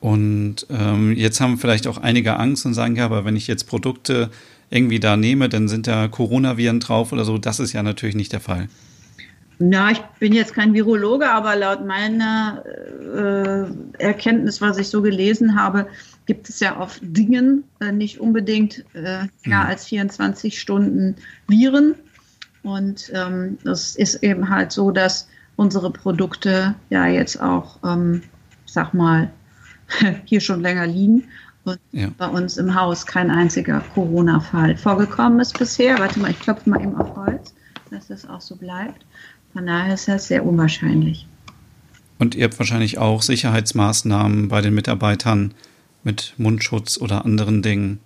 Und 0.00 0.67
ähm, 0.71 1.12
jetzt 1.12 1.38
haben 1.43 1.59
vielleicht 1.59 1.87
auch 1.87 1.99
einige 1.99 2.38
Angst 2.38 2.64
und 2.64 2.73
sagen, 2.73 2.97
ja, 2.97 3.05
aber 3.05 3.26
wenn 3.26 3.37
ich 3.37 3.47
jetzt 3.47 3.64
Produkte 3.64 4.31
irgendwie 4.71 5.00
da 5.00 5.19
nehme, 5.19 5.50
dann 5.50 5.69
sind 5.69 5.87
da 5.87 6.09
Coronaviren 6.09 6.81
drauf 6.81 7.12
oder 7.12 7.26
so. 7.26 7.37
Das 7.37 7.61
ist 7.61 7.75
ja 7.75 7.83
natürlich 7.83 8.17
nicht 8.17 8.33
der 8.33 8.40
Fall. 8.40 8.71
Na, 9.62 9.90
ich 9.90 10.00
bin 10.19 10.33
jetzt 10.33 10.55
kein 10.55 10.73
Virologe, 10.73 11.29
aber 11.29 11.55
laut 11.55 11.85
meiner 11.85 12.64
äh, 13.14 14.02
Erkenntnis, 14.02 14.62
was 14.62 14.79
ich 14.79 14.88
so 14.88 15.02
gelesen 15.02 15.55
habe, 15.55 15.87
gibt 16.25 16.49
es 16.49 16.61
ja 16.61 16.76
auf 16.76 16.99
Dingen 17.02 17.64
äh, 17.81 17.93
nicht 17.93 18.21
unbedingt 18.21 18.87
äh, 18.95 19.26
länger 19.45 19.64
mhm. 19.64 19.67
als 19.67 19.85
24 19.85 20.59
Stunden 20.59 21.14
Viren. 21.47 21.95
Und 22.62 23.12
ähm, 23.14 23.59
das 23.62 23.97
ist 23.97 24.23
eben 24.23 24.49
halt 24.49 24.73
so, 24.73 24.90
dass 24.90 25.29
unsere 25.57 25.90
Produkte 25.90 26.75
ja 26.88 27.07
jetzt 27.07 27.38
auch, 27.43 27.79
ähm, 27.85 28.23
ich 28.64 28.73
sag 28.73 28.95
mal, 28.95 29.31
hier 30.25 30.40
schon 30.40 30.62
länger 30.62 30.87
liegen 30.87 31.25
Und 31.64 31.79
ja. 31.93 32.09
bei 32.17 32.29
uns 32.29 32.57
im 32.57 32.75
Haus 32.75 33.05
kein 33.05 33.31
einziger 33.31 33.85
Corona-Fall 33.93 34.79
vorgekommen 34.79 35.38
ist 35.40 35.59
bisher. 35.59 35.99
Warte 35.99 36.19
mal, 36.19 36.31
ich 36.31 36.40
klopfe 36.40 36.71
mal 36.71 36.81
eben 36.81 36.97
auf 36.97 37.14
Holz, 37.14 37.55
dass 37.90 38.07
das 38.07 38.26
auch 38.26 38.40
so 38.40 38.57
bleibt. 38.57 39.05
Von 39.52 39.66
daher 39.66 39.95
ist 39.95 40.09
das 40.09 40.28
sehr 40.28 40.45
unwahrscheinlich. 40.45 41.26
Und 42.19 42.35
ihr 42.35 42.45
habt 42.45 42.59
wahrscheinlich 42.59 42.99
auch 42.99 43.23
Sicherheitsmaßnahmen 43.23 44.49
bei 44.49 44.61
den 44.61 44.75
Mitarbeitern 44.75 45.54
mit 46.04 46.35
Mundschutz 46.37 46.99
oder 46.99 47.25
anderen 47.25 47.62
Dingen. 47.62 48.00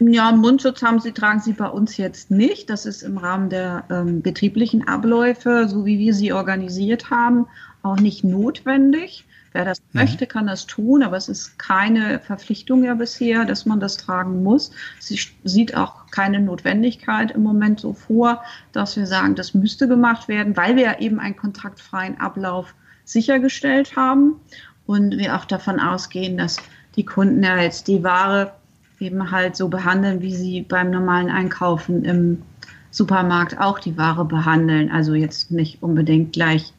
Ja, 0.00 0.32
Mundschutz 0.32 0.82
haben 0.82 0.98
sie, 0.98 1.12
tragen 1.12 1.40
sie 1.40 1.52
bei 1.52 1.68
uns 1.68 1.96
jetzt 1.96 2.30
nicht. 2.30 2.68
Das 2.68 2.86
ist 2.86 3.02
im 3.02 3.18
Rahmen 3.18 3.50
der 3.50 3.84
ähm, 3.90 4.22
betrieblichen 4.22 4.88
Abläufe, 4.88 5.68
so 5.68 5.86
wie 5.86 5.98
wir 5.98 6.14
sie 6.14 6.32
organisiert 6.32 7.10
haben, 7.10 7.46
auch 7.82 8.00
nicht 8.00 8.24
notwendig. 8.24 9.24
Wer 9.52 9.64
das 9.64 9.80
mhm. 9.80 10.00
möchte, 10.00 10.26
kann 10.26 10.46
das 10.46 10.66
tun, 10.66 11.02
aber 11.02 11.16
es 11.16 11.28
ist 11.28 11.58
keine 11.58 12.18
Verpflichtung 12.18 12.84
ja 12.84 12.94
bisher, 12.94 13.44
dass 13.44 13.66
man 13.66 13.80
das 13.80 13.96
tragen 13.96 14.42
muss. 14.42 14.70
Sie 14.98 15.18
sieht 15.44 15.76
auch 15.76 16.06
keine 16.10 16.40
Notwendigkeit 16.40 17.30
im 17.32 17.42
Moment 17.42 17.80
so 17.80 17.92
vor, 17.92 18.42
dass 18.72 18.96
wir 18.96 19.06
sagen, 19.06 19.34
das 19.34 19.54
müsste 19.54 19.88
gemacht 19.88 20.28
werden, 20.28 20.56
weil 20.56 20.76
wir 20.76 20.82
ja 20.84 20.98
eben 20.98 21.20
einen 21.20 21.36
kontaktfreien 21.36 22.20
Ablauf 22.20 22.74
sichergestellt 23.04 23.96
haben 23.96 24.36
und 24.86 25.18
wir 25.18 25.36
auch 25.36 25.44
davon 25.44 25.80
ausgehen, 25.80 26.38
dass 26.38 26.56
die 26.96 27.04
Kunden 27.04 27.42
ja 27.42 27.58
jetzt 27.58 27.88
die 27.88 28.02
Ware 28.02 28.52
eben 29.00 29.30
halt 29.30 29.56
so 29.56 29.68
behandeln, 29.68 30.20
wie 30.20 30.34
sie 30.34 30.62
beim 30.62 30.90
normalen 30.90 31.28
Einkaufen 31.28 32.04
im 32.04 32.42
Supermarkt 32.90 33.58
auch 33.58 33.78
die 33.78 33.96
Ware 33.96 34.24
behandeln. 34.24 34.90
Also 34.90 35.14
jetzt 35.14 35.50
nicht 35.50 35.82
unbedingt 35.82 36.32
gleich 36.34 36.72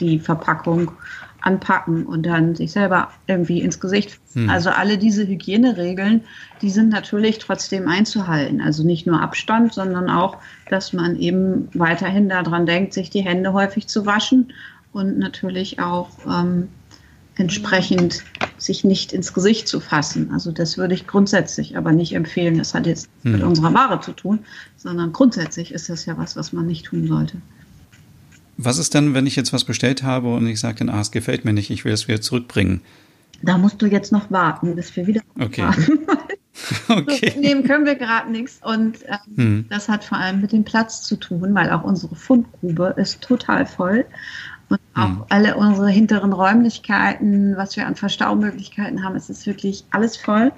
die 0.00 0.18
Verpackung 0.18 0.92
anpacken 1.40 2.06
und 2.06 2.26
dann 2.26 2.54
sich 2.54 2.72
selber 2.72 3.10
irgendwie 3.26 3.60
ins 3.60 3.80
Gesicht. 3.80 4.18
Hm. 4.32 4.50
Also 4.50 4.70
alle 4.70 4.98
diese 4.98 5.26
Hygieneregeln, 5.26 6.22
die 6.62 6.70
sind 6.70 6.88
natürlich 6.88 7.38
trotzdem 7.38 7.88
einzuhalten. 7.88 8.60
Also 8.60 8.84
nicht 8.84 9.06
nur 9.06 9.20
Abstand, 9.20 9.72
sondern 9.74 10.10
auch, 10.10 10.38
dass 10.68 10.92
man 10.92 11.16
eben 11.16 11.68
weiterhin 11.74 12.28
daran 12.28 12.66
denkt, 12.66 12.92
sich 12.92 13.10
die 13.10 13.22
Hände 13.22 13.52
häufig 13.52 13.86
zu 13.86 14.04
waschen 14.06 14.52
und 14.92 15.18
natürlich 15.18 15.80
auch 15.80 16.10
ähm, 16.26 16.68
entsprechend 17.36 18.24
sich 18.56 18.82
nicht 18.82 19.12
ins 19.12 19.32
Gesicht 19.32 19.68
zu 19.68 19.78
fassen. 19.78 20.32
Also 20.32 20.50
das 20.50 20.76
würde 20.76 20.94
ich 20.94 21.06
grundsätzlich 21.06 21.76
aber 21.76 21.92
nicht 21.92 22.14
empfehlen. 22.14 22.58
Das 22.58 22.74
hat 22.74 22.86
jetzt 22.86 23.08
hm. 23.22 23.32
mit 23.32 23.42
unserer 23.42 23.72
Ware 23.74 24.00
zu 24.00 24.12
tun, 24.12 24.40
sondern 24.76 25.12
grundsätzlich 25.12 25.72
ist 25.72 25.88
das 25.88 26.04
ja 26.06 26.18
was, 26.18 26.36
was 26.36 26.52
man 26.52 26.66
nicht 26.66 26.86
tun 26.86 27.06
sollte. 27.06 27.38
Was 28.58 28.78
ist 28.78 28.92
denn, 28.92 29.14
wenn 29.14 29.26
ich 29.26 29.36
jetzt 29.36 29.52
was 29.52 29.62
bestellt 29.62 30.02
habe 30.02 30.34
und 30.34 30.46
ich 30.48 30.58
sage 30.58 30.78
dann, 30.78 30.90
ah, 30.90 31.00
es 31.00 31.12
gefällt 31.12 31.44
mir 31.44 31.52
nicht, 31.52 31.70
ich 31.70 31.84
will 31.84 31.92
es 31.92 32.08
wieder 32.08 32.20
zurückbringen? 32.20 32.82
Da 33.40 33.56
musst 33.56 33.80
du 33.80 33.86
jetzt 33.86 34.10
noch 34.10 34.32
warten, 34.32 34.74
bis 34.74 34.94
wir 34.96 35.06
wieder 35.06 35.20
okay. 35.40 35.64
okay. 36.88 37.32
So, 37.34 37.40
nehmen 37.40 37.62
können 37.62 37.86
wir 37.86 37.94
gerade 37.94 38.32
nichts 38.32 38.58
und 38.64 38.98
ähm, 39.06 39.36
hm. 39.36 39.64
das 39.70 39.88
hat 39.88 40.04
vor 40.04 40.18
allem 40.18 40.40
mit 40.40 40.50
dem 40.50 40.64
Platz 40.64 41.02
zu 41.02 41.14
tun, 41.14 41.54
weil 41.54 41.70
auch 41.70 41.84
unsere 41.84 42.16
Fundgrube 42.16 42.94
ist 42.96 43.20
total 43.20 43.64
voll 43.64 44.04
und 44.68 44.80
auch 44.94 45.06
hm. 45.06 45.24
alle 45.28 45.56
unsere 45.56 45.88
hinteren 45.88 46.32
Räumlichkeiten, 46.32 47.56
was 47.56 47.76
wir 47.76 47.86
an 47.86 47.94
Verstaumöglichkeiten 47.94 49.04
haben, 49.04 49.14
es 49.14 49.30
ist 49.30 49.46
wirklich 49.46 49.84
alles 49.92 50.16
voll, 50.16 50.50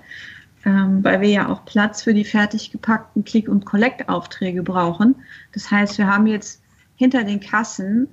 ähm, 0.64 1.04
weil 1.04 1.21
wir 1.21 1.28
ja 1.28 1.49
auch 1.50 1.66
Platz 1.66 2.02
für 2.02 2.14
die 2.14 2.25
fertig 2.25 2.71
gepackten 2.71 3.26
Click- 3.26 3.49
und 3.49 3.66
Collect-Aufträge 3.66 4.62
brauchen. 4.62 5.16
Das 5.52 5.71
heißt, 5.71 5.99
wir 5.99 6.07
haben 6.07 6.26
jetzt 6.26 6.59
hinter 7.00 7.25
den 7.25 7.40
Kassen 7.40 8.09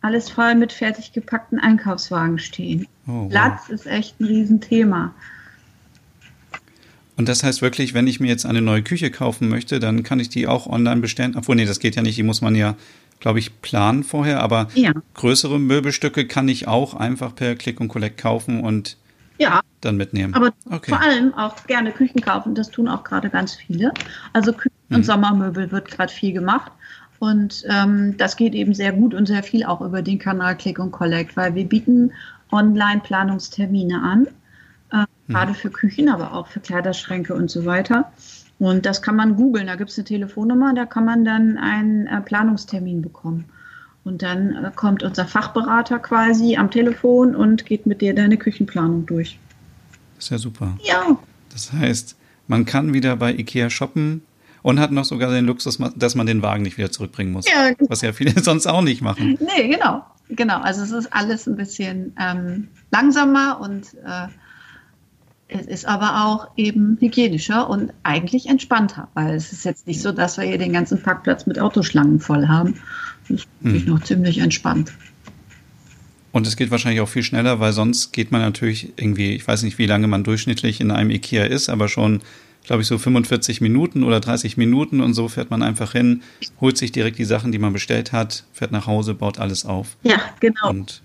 alles 0.00 0.30
voll 0.30 0.54
mit 0.54 0.72
fertig 0.72 1.12
gepackten 1.12 1.60
Einkaufswagen 1.60 2.38
stehen. 2.38 2.86
Oh, 3.06 3.28
Platz 3.28 3.64
wow. 3.66 3.74
ist 3.74 3.86
echt 3.86 4.18
ein 4.18 4.24
Riesenthema. 4.24 5.14
Und 7.18 7.28
das 7.28 7.42
heißt 7.42 7.60
wirklich, 7.60 7.92
wenn 7.92 8.06
ich 8.06 8.18
mir 8.18 8.28
jetzt 8.28 8.46
eine 8.46 8.62
neue 8.62 8.82
Küche 8.82 9.10
kaufen 9.10 9.50
möchte, 9.50 9.78
dann 9.78 10.04
kann 10.04 10.20
ich 10.20 10.30
die 10.30 10.46
auch 10.46 10.66
online 10.66 11.02
bestellen. 11.02 11.34
Obwohl, 11.36 11.54
nee, 11.54 11.66
das 11.66 11.80
geht 11.80 11.96
ja 11.96 12.02
nicht. 12.02 12.16
Die 12.16 12.22
muss 12.22 12.40
man 12.40 12.54
ja, 12.54 12.76
glaube 13.18 13.40
ich, 13.40 13.60
planen 13.60 14.04
vorher. 14.04 14.42
Aber 14.42 14.68
ja. 14.74 14.92
größere 15.12 15.60
Möbelstücke 15.60 16.26
kann 16.26 16.48
ich 16.48 16.66
auch 16.66 16.94
einfach 16.94 17.34
per 17.34 17.56
Click 17.56 17.78
und 17.78 17.88
Collect 17.88 18.16
kaufen 18.16 18.64
und 18.64 18.96
ja. 19.36 19.60
dann 19.82 19.98
mitnehmen. 19.98 20.32
Aber 20.32 20.54
okay. 20.70 20.92
vor 20.92 21.00
allem 21.02 21.34
auch 21.34 21.66
gerne 21.66 21.92
Küchen 21.92 22.22
kaufen. 22.22 22.54
Das 22.54 22.70
tun 22.70 22.88
auch 22.88 23.04
gerade 23.04 23.28
ganz 23.28 23.54
viele. 23.54 23.92
Also 24.32 24.54
Küchen 24.54 24.72
hm. 24.88 24.96
und 24.96 25.02
Sommermöbel 25.04 25.70
wird 25.72 25.90
gerade 25.90 26.10
viel 26.10 26.32
gemacht. 26.32 26.72
Und 27.20 27.64
ähm, 27.68 28.16
das 28.16 28.36
geht 28.36 28.54
eben 28.54 28.72
sehr 28.72 28.92
gut 28.92 29.12
und 29.12 29.26
sehr 29.26 29.42
viel 29.42 29.64
auch 29.64 29.82
über 29.82 30.00
den 30.00 30.18
Kanal 30.18 30.56
Click 30.56 30.78
und 30.78 30.90
Collect, 30.90 31.36
weil 31.36 31.54
wir 31.54 31.66
bieten 31.66 32.12
Online-Planungstermine 32.50 34.02
an, 34.02 34.26
äh, 34.90 35.04
mhm. 35.26 35.32
gerade 35.32 35.52
für 35.52 35.68
Küchen, 35.68 36.08
aber 36.08 36.32
auch 36.32 36.46
für 36.46 36.60
Kleiderschränke 36.60 37.34
und 37.34 37.50
so 37.50 37.66
weiter. 37.66 38.10
Und 38.58 38.86
das 38.86 39.02
kann 39.02 39.16
man 39.16 39.36
googeln. 39.36 39.66
Da 39.66 39.76
gibt 39.76 39.90
es 39.90 39.98
eine 39.98 40.06
Telefonnummer, 40.06 40.72
da 40.72 40.86
kann 40.86 41.04
man 41.04 41.26
dann 41.26 41.58
einen 41.58 42.06
äh, 42.06 42.22
Planungstermin 42.22 43.02
bekommen. 43.02 43.44
Und 44.02 44.22
dann 44.22 44.56
äh, 44.56 44.70
kommt 44.74 45.02
unser 45.02 45.26
Fachberater 45.26 45.98
quasi 45.98 46.56
am 46.56 46.70
Telefon 46.70 47.36
und 47.36 47.66
geht 47.66 47.84
mit 47.84 48.00
dir 48.00 48.14
deine 48.14 48.38
Küchenplanung 48.38 49.04
durch. 49.04 49.38
Das 50.16 50.24
ist 50.24 50.30
ja 50.30 50.38
super. 50.38 50.78
Ja. 50.82 51.18
Das 51.52 51.70
heißt, 51.70 52.16
man 52.48 52.64
kann 52.64 52.94
wieder 52.94 53.14
bei 53.16 53.34
IKEA 53.34 53.68
shoppen, 53.68 54.22
und 54.62 54.80
hat 54.80 54.92
noch 54.92 55.04
sogar 55.04 55.30
den 55.30 55.46
Luxus, 55.46 55.78
dass 55.96 56.14
man 56.14 56.26
den 56.26 56.42
Wagen 56.42 56.62
nicht 56.62 56.78
wieder 56.78 56.90
zurückbringen 56.90 57.32
muss. 57.32 57.46
Ja, 57.48 57.70
genau. 57.70 57.90
Was 57.90 58.02
ja 58.02 58.12
viele 58.12 58.38
sonst 58.42 58.66
auch 58.66 58.82
nicht 58.82 59.02
machen. 59.02 59.38
Nee, 59.40 59.68
genau. 59.68 60.04
Genau. 60.28 60.60
Also 60.60 60.82
es 60.82 60.92
ist 60.92 61.12
alles 61.12 61.46
ein 61.46 61.56
bisschen 61.56 62.14
ähm, 62.20 62.68
langsamer 62.90 63.60
und 63.60 63.94
äh, 64.04 64.28
es 65.48 65.66
ist 65.66 65.84
aber 65.84 66.24
auch 66.24 66.48
eben 66.56 66.96
hygienischer 67.00 67.68
und 67.68 67.92
eigentlich 68.04 68.48
entspannter, 68.48 69.08
weil 69.14 69.34
es 69.34 69.52
ist 69.52 69.64
jetzt 69.64 69.86
nicht 69.86 70.00
so, 70.00 70.12
dass 70.12 70.38
wir 70.38 70.44
hier 70.44 70.58
den 70.58 70.72
ganzen 70.72 71.02
Parkplatz 71.02 71.46
mit 71.46 71.58
Autoschlangen 71.58 72.20
voll 72.20 72.46
haben. 72.46 72.80
Das 73.28 73.40
ist 73.40 73.48
hm. 73.62 73.84
noch 73.86 74.02
ziemlich 74.04 74.38
entspannt. 74.38 74.92
Und 76.32 76.46
es 76.46 76.56
geht 76.56 76.70
wahrscheinlich 76.70 77.00
auch 77.00 77.08
viel 77.08 77.24
schneller, 77.24 77.58
weil 77.58 77.72
sonst 77.72 78.12
geht 78.12 78.30
man 78.30 78.40
natürlich 78.40 78.92
irgendwie, 78.96 79.34
ich 79.34 79.46
weiß 79.46 79.64
nicht, 79.64 79.78
wie 79.78 79.86
lange 79.86 80.06
man 80.06 80.22
durchschnittlich 80.22 80.80
in 80.80 80.92
einem 80.92 81.10
IKEA 81.10 81.44
ist, 81.44 81.68
aber 81.68 81.88
schon 81.88 82.22
glaube 82.70 82.82
ich, 82.82 82.86
so 82.86 82.98
45 82.98 83.60
Minuten 83.60 84.04
oder 84.04 84.20
30 84.20 84.56
Minuten 84.56 85.00
und 85.00 85.12
so 85.12 85.26
fährt 85.26 85.50
man 85.50 85.60
einfach 85.60 85.90
hin, 85.90 86.22
holt 86.60 86.78
sich 86.78 86.92
direkt 86.92 87.18
die 87.18 87.24
Sachen, 87.24 87.50
die 87.50 87.58
man 87.58 87.72
bestellt 87.72 88.12
hat, 88.12 88.44
fährt 88.52 88.70
nach 88.70 88.86
Hause, 88.86 89.12
baut 89.14 89.40
alles 89.40 89.64
auf. 89.64 89.96
Ja, 90.04 90.20
genau. 90.38 90.70
Und 90.70 91.02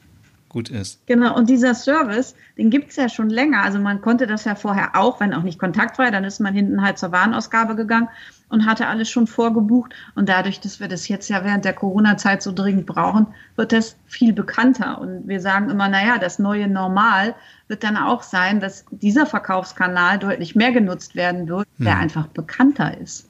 gut 0.55 0.69
ist. 0.69 1.05
Genau, 1.05 1.35
und 1.35 1.50
dieser 1.50 1.75
Service, 1.75 2.33
den 2.57 2.69
gibt 2.69 2.91
es 2.91 2.95
ja 2.95 3.09
schon 3.09 3.29
länger. 3.29 3.62
Also 3.63 3.77
man 3.77 4.00
konnte 4.00 4.25
das 4.25 4.45
ja 4.45 4.55
vorher 4.55 4.95
auch, 4.95 5.19
wenn 5.19 5.33
auch 5.33 5.43
nicht 5.43 5.59
kontaktfrei, 5.59 6.12
dann 6.12 6.24
ist 6.24 6.39
man 6.39 6.53
hinten 6.53 6.81
halt 6.81 6.97
zur 6.97 7.12
Warenausgabe 7.12 7.75
gegangen 7.75 8.07
und 8.47 8.65
hatte 8.65 8.88
alles 8.88 9.09
schon 9.09 9.27
vorgebucht. 9.27 9.93
Und 10.15 10.29
dadurch, 10.29 10.62
dass 10.62 10.79
wir 10.79 10.88
das 10.88 11.09
jetzt 11.09 11.27
ja 11.27 11.43
während 11.43 11.65
der 11.65 11.74
Corona-Zeit 11.74 12.41
so 12.41 12.53
dringend 12.53 12.85
brauchen, 12.85 13.27
wird 13.57 13.74
das 13.74 13.97
viel 14.07 14.31
bekannter. 14.31 15.01
Und 15.01 15.27
wir 15.27 15.41
sagen 15.41 15.69
immer, 15.69 15.89
naja, 15.89 16.19
das 16.19 16.39
neue 16.39 16.69
Normal 16.69 17.35
wird 17.67 17.83
dann 17.83 17.97
auch 17.97 18.24
sein, 18.24 18.62
dass 18.62 18.85
dieser 18.91 19.25
Verkaufskanal 19.25 20.19
deutlich 20.19 20.55
mehr 20.55 20.71
genutzt 20.71 21.15
werden 21.15 21.50
wird, 21.50 21.67
hm. 21.79 21.85
der 21.85 21.97
einfach 21.97 22.27
bekannter 22.27 22.97
ist. 22.97 23.27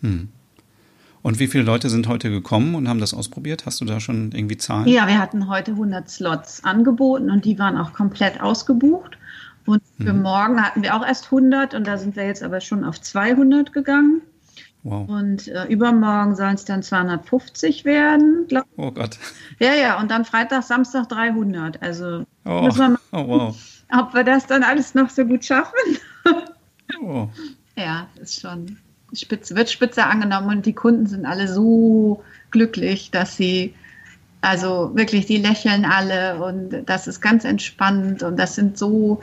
Hm. 0.00 0.30
Und 1.22 1.38
wie 1.38 1.46
viele 1.46 1.62
Leute 1.62 1.88
sind 1.88 2.08
heute 2.08 2.30
gekommen 2.30 2.74
und 2.74 2.88
haben 2.88 2.98
das 2.98 3.14
ausprobiert? 3.14 3.64
Hast 3.64 3.80
du 3.80 3.84
da 3.84 4.00
schon 4.00 4.32
irgendwie 4.32 4.56
Zahlen? 4.56 4.88
Ja, 4.88 5.06
wir 5.06 5.18
hatten 5.18 5.48
heute 5.48 5.72
100 5.72 6.10
Slots 6.10 6.64
angeboten 6.64 7.30
und 7.30 7.44
die 7.44 7.58
waren 7.58 7.76
auch 7.76 7.92
komplett 7.92 8.40
ausgebucht. 8.40 9.16
Und 9.64 9.82
für 10.00 10.10
hm. 10.10 10.22
morgen 10.22 10.60
hatten 10.60 10.82
wir 10.82 10.96
auch 10.96 11.06
erst 11.06 11.26
100 11.26 11.74
und 11.74 11.86
da 11.86 11.96
sind 11.96 12.16
wir 12.16 12.26
jetzt 12.26 12.42
aber 12.42 12.60
schon 12.60 12.84
auf 12.84 13.00
200 13.00 13.72
gegangen. 13.72 14.22
Wow. 14.82 15.08
Und 15.08 15.46
äh, 15.46 15.66
übermorgen 15.66 16.34
sollen 16.34 16.56
es 16.56 16.64
dann 16.64 16.82
250 16.82 17.84
werden. 17.84 18.46
Glaub. 18.48 18.64
Oh 18.76 18.90
Gott. 18.90 19.16
Ja, 19.60 19.74
ja, 19.74 20.00
und 20.00 20.10
dann 20.10 20.24
Freitag, 20.24 20.64
Samstag 20.64 21.08
300. 21.08 21.80
Also 21.80 22.24
oh. 22.44 22.62
müssen 22.62 22.78
wir 22.78 22.88
mal 22.88 22.98
oh, 23.12 23.28
wow. 23.28 23.56
ob 23.96 24.12
wir 24.12 24.24
das 24.24 24.48
dann 24.48 24.64
alles 24.64 24.96
noch 24.96 25.08
so 25.08 25.24
gut 25.24 25.44
schaffen. 25.44 25.78
oh. 27.00 27.28
Ja, 27.76 28.08
ist 28.20 28.40
schon 28.40 28.76
spitze, 29.14 29.54
wird 29.54 29.70
spitze 29.70 30.04
angenommen 30.04 30.58
und 30.58 30.66
die 30.66 30.72
Kunden 30.72 31.06
sind 31.06 31.26
alle 31.26 31.48
so 31.48 32.22
glücklich, 32.50 33.10
dass 33.10 33.36
sie, 33.36 33.74
also 34.40 34.92
wirklich, 34.94 35.26
die 35.26 35.38
lächeln 35.38 35.84
alle 35.84 36.42
und 36.42 36.84
das 36.86 37.06
ist 37.06 37.20
ganz 37.20 37.44
entspannt 37.44 38.22
und 38.22 38.36
das 38.36 38.54
sind 38.54 38.78
so 38.78 39.20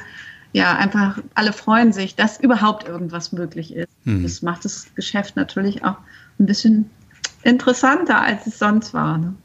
ja, 0.51 0.75
einfach 0.75 1.19
alle 1.36 1.53
freuen 1.53 1.93
sich, 1.93 2.15
dass 2.15 2.39
überhaupt 2.39 2.88
irgendwas 2.88 3.31
möglich 3.31 3.75
ist. 3.75 3.89
Mhm. 4.05 4.24
Das 4.24 4.41
macht 4.41 4.65
das 4.65 4.88
Geschäft 4.96 5.36
natürlich 5.36 5.84
auch 5.84 5.98
ein 6.39 6.46
bisschen 6.46 6.89
interessanter, 7.43 8.22
als 8.22 8.48
es 8.48 8.58
sonst 8.58 8.93
war. 8.93 9.17
Ne? 9.17 9.36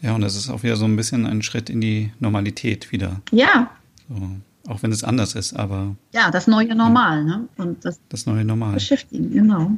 Ja, 0.00 0.14
und 0.14 0.22
das 0.22 0.36
ist 0.36 0.48
auch 0.48 0.62
wieder 0.62 0.76
so 0.76 0.84
ein 0.86 0.96
bisschen 0.96 1.26
ein 1.26 1.42
Schritt 1.42 1.68
in 1.68 1.80
die 1.80 2.12
Normalität 2.18 2.92
wieder. 2.92 3.20
Ja. 3.30 3.70
So, 4.08 4.30
auch 4.68 4.82
wenn 4.82 4.92
es 4.92 5.04
anders 5.04 5.34
ist, 5.34 5.54
aber. 5.54 5.96
Ja, 6.12 6.30
das 6.30 6.46
neue 6.46 6.74
Normal, 6.74 7.18
ja. 7.18 7.24
ne? 7.24 7.48
Und 7.56 7.84
das, 7.84 8.00
das 8.08 8.26
neue 8.26 8.44
Normal. 8.44 8.74
Beschäftigen, 8.74 9.30
genau. 9.32 9.72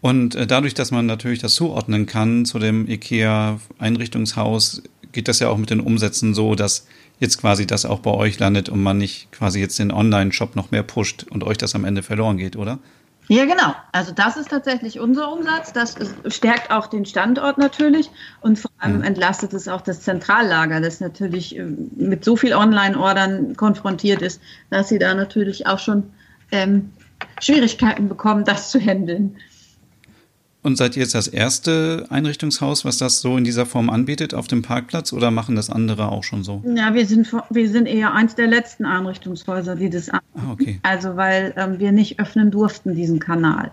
Und 0.00 0.34
äh, 0.34 0.46
dadurch, 0.46 0.74
dass 0.74 0.90
man 0.90 1.06
natürlich 1.06 1.38
das 1.38 1.54
zuordnen 1.54 2.06
kann 2.06 2.44
zu 2.44 2.58
dem 2.58 2.86
IKEA-Einrichtungshaus, 2.88 4.82
geht 5.12 5.28
das 5.28 5.38
ja 5.38 5.48
auch 5.48 5.56
mit 5.56 5.70
den 5.70 5.80
Umsätzen 5.80 6.34
so, 6.34 6.54
dass 6.54 6.86
jetzt 7.20 7.38
quasi 7.38 7.66
das 7.66 7.86
auch 7.86 8.00
bei 8.00 8.10
euch 8.10 8.38
landet 8.38 8.68
und 8.68 8.82
man 8.82 8.98
nicht 8.98 9.32
quasi 9.32 9.60
jetzt 9.60 9.78
den 9.78 9.92
Online-Shop 9.92 10.56
noch 10.56 10.70
mehr 10.70 10.82
pusht 10.82 11.24
und 11.30 11.44
euch 11.44 11.56
das 11.56 11.74
am 11.74 11.84
Ende 11.84 12.02
verloren 12.02 12.36
geht, 12.36 12.56
oder? 12.56 12.78
Ja, 13.28 13.46
genau. 13.46 13.74
Also 13.90 14.12
das 14.12 14.36
ist 14.36 14.50
tatsächlich 14.50 15.00
unser 15.00 15.32
Umsatz. 15.32 15.72
Das 15.72 15.96
stärkt 16.28 16.70
auch 16.70 16.86
den 16.86 17.06
Standort 17.06 17.56
natürlich 17.56 18.10
und 18.42 18.58
vor 18.58 18.70
allem 18.78 18.98
mhm. 18.98 19.04
entlastet 19.04 19.54
es 19.54 19.66
auch 19.66 19.80
das 19.80 20.02
Zentrallager, 20.02 20.80
das 20.80 21.00
natürlich 21.00 21.56
äh, 21.58 21.64
mit 21.64 22.24
so 22.24 22.36
viel 22.36 22.54
Online-Ordern 22.54 23.56
konfrontiert 23.56 24.20
ist, 24.20 24.42
dass 24.68 24.88
sie 24.88 24.98
da 24.98 25.14
natürlich 25.14 25.66
auch 25.66 25.78
schon 25.78 26.12
ähm, 26.52 26.92
Schwierigkeiten 27.40 28.08
bekommen, 28.08 28.44
das 28.44 28.70
zu 28.70 28.78
handeln. 28.78 29.36
Und 30.64 30.76
seid 30.78 30.96
ihr 30.96 31.02
jetzt 31.02 31.14
das 31.14 31.28
erste 31.28 32.06
Einrichtungshaus, 32.08 32.86
was 32.86 32.96
das 32.96 33.20
so 33.20 33.36
in 33.36 33.44
dieser 33.44 33.66
Form 33.66 33.90
anbietet 33.90 34.32
auf 34.32 34.46
dem 34.46 34.62
Parkplatz 34.62 35.12
oder 35.12 35.30
machen 35.30 35.56
das 35.56 35.68
andere 35.68 36.08
auch 36.08 36.24
schon 36.24 36.42
so? 36.42 36.62
Ja, 36.74 36.94
wir 36.94 37.06
sind, 37.06 37.30
wir 37.50 37.68
sind 37.68 37.84
eher 37.84 38.14
eins 38.14 38.34
der 38.34 38.46
letzten 38.46 38.86
Einrichtungshäuser, 38.86 39.76
die 39.76 39.90
das 39.90 40.08
anbieten. 40.08 40.40
Ah, 40.48 40.52
okay. 40.52 40.80
Also 40.82 41.16
weil 41.16 41.52
ähm, 41.58 41.78
wir 41.80 41.92
nicht 41.92 42.18
öffnen 42.18 42.50
durften, 42.50 42.94
diesen 42.94 43.18
Kanal. 43.18 43.72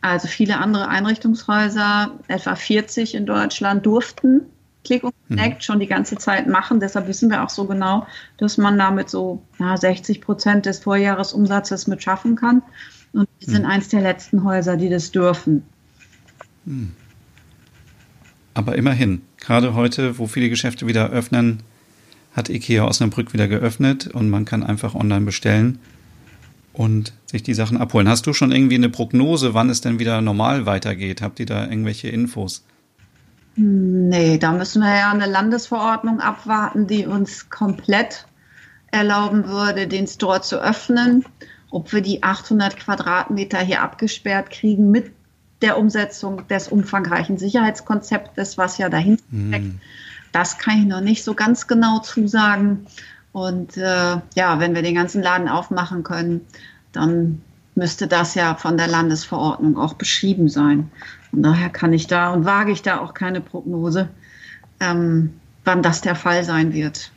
Also 0.00 0.26
viele 0.26 0.56
andere 0.56 0.88
Einrichtungshäuser, 0.88 2.18
etwa 2.28 2.56
40 2.56 3.14
in 3.14 3.26
Deutschland, 3.26 3.84
durften 3.84 4.40
Click 4.84 5.04
und 5.04 5.12
mhm. 5.28 5.36
Connect 5.36 5.56
mhm. 5.58 5.60
schon 5.60 5.80
die 5.80 5.86
ganze 5.86 6.16
Zeit 6.16 6.46
machen. 6.46 6.80
Deshalb 6.80 7.08
wissen 7.08 7.28
wir 7.28 7.44
auch 7.44 7.50
so 7.50 7.66
genau, 7.66 8.06
dass 8.38 8.56
man 8.56 8.78
damit 8.78 9.10
so 9.10 9.42
ja, 9.58 9.76
60 9.76 10.22
Prozent 10.22 10.64
des 10.64 10.78
Vorjahresumsatzes 10.78 11.86
mit 11.88 12.02
schaffen 12.02 12.36
kann. 12.36 12.62
Und 13.12 13.28
wir 13.38 13.48
sind 13.48 13.64
mhm. 13.64 13.70
eins 13.70 13.88
der 13.88 14.00
letzten 14.00 14.44
Häuser, 14.44 14.78
die 14.78 14.88
das 14.88 15.10
dürfen. 15.10 15.62
Aber 18.54 18.76
immerhin, 18.76 19.22
gerade 19.38 19.74
heute, 19.74 20.18
wo 20.18 20.26
viele 20.26 20.48
Geschäfte 20.48 20.86
wieder 20.86 21.10
öffnen, 21.10 21.62
hat 22.32 22.48
IKEA 22.48 22.84
Osnabrück 22.84 23.32
wieder 23.32 23.48
geöffnet 23.48 24.08
und 24.08 24.30
man 24.30 24.44
kann 24.44 24.62
einfach 24.62 24.94
online 24.94 25.24
bestellen 25.24 25.78
und 26.72 27.14
sich 27.24 27.42
die 27.42 27.54
Sachen 27.54 27.78
abholen. 27.78 28.08
Hast 28.08 28.26
du 28.26 28.32
schon 28.32 28.52
irgendwie 28.52 28.74
eine 28.74 28.90
Prognose, 28.90 29.54
wann 29.54 29.70
es 29.70 29.80
denn 29.80 29.98
wieder 29.98 30.20
normal 30.20 30.66
weitergeht? 30.66 31.22
Habt 31.22 31.40
ihr 31.40 31.46
da 31.46 31.64
irgendwelche 31.64 32.08
Infos? 32.08 32.64
Nee, 33.56 34.36
da 34.36 34.52
müssen 34.52 34.82
wir 34.82 34.94
ja 34.94 35.10
eine 35.10 35.26
Landesverordnung 35.26 36.20
abwarten, 36.20 36.86
die 36.86 37.06
uns 37.06 37.48
komplett 37.48 38.26
erlauben 38.90 39.48
würde, 39.48 39.86
den 39.86 40.06
Store 40.06 40.42
zu 40.42 40.62
öffnen. 40.62 41.24
Ob 41.70 41.92
wir 41.94 42.02
die 42.02 42.22
800 42.22 42.76
Quadratmeter 42.76 43.58
hier 43.60 43.82
abgesperrt 43.82 44.50
kriegen 44.50 44.90
mit 44.90 45.12
der 45.62 45.78
Umsetzung 45.78 46.46
des 46.48 46.68
umfangreichen 46.68 47.38
Sicherheitskonzeptes, 47.38 48.58
was 48.58 48.78
ja 48.78 48.88
dahinter 48.88 49.24
hm. 49.30 49.48
steckt. 49.48 49.64
Mm. 49.66 49.80
Das 50.32 50.58
kann 50.58 50.80
ich 50.80 50.86
noch 50.86 51.00
nicht 51.00 51.24
so 51.24 51.34
ganz 51.34 51.66
genau 51.66 52.00
zusagen. 52.00 52.86
Und 53.32 53.76
äh, 53.76 54.18
ja, 54.34 54.60
wenn 54.60 54.74
wir 54.74 54.82
den 54.82 54.94
ganzen 54.94 55.22
Laden 55.22 55.48
aufmachen 55.48 56.02
können, 56.02 56.42
dann 56.92 57.40
müsste 57.74 58.06
das 58.06 58.34
ja 58.34 58.54
von 58.54 58.76
der 58.76 58.88
Landesverordnung 58.88 59.78
auch 59.78 59.94
beschrieben 59.94 60.48
sein. 60.48 60.90
Und 61.32 61.42
daher 61.42 61.68
kann 61.68 61.92
ich 61.92 62.06
da 62.06 62.32
und 62.32 62.44
wage 62.44 62.72
ich 62.72 62.82
da 62.82 63.00
auch 63.00 63.14
keine 63.14 63.40
Prognose, 63.40 64.08
ähm, 64.80 65.34
wann 65.64 65.82
das 65.82 66.00
der 66.00 66.14
Fall 66.14 66.44
sein 66.44 66.72
wird. 66.72 67.12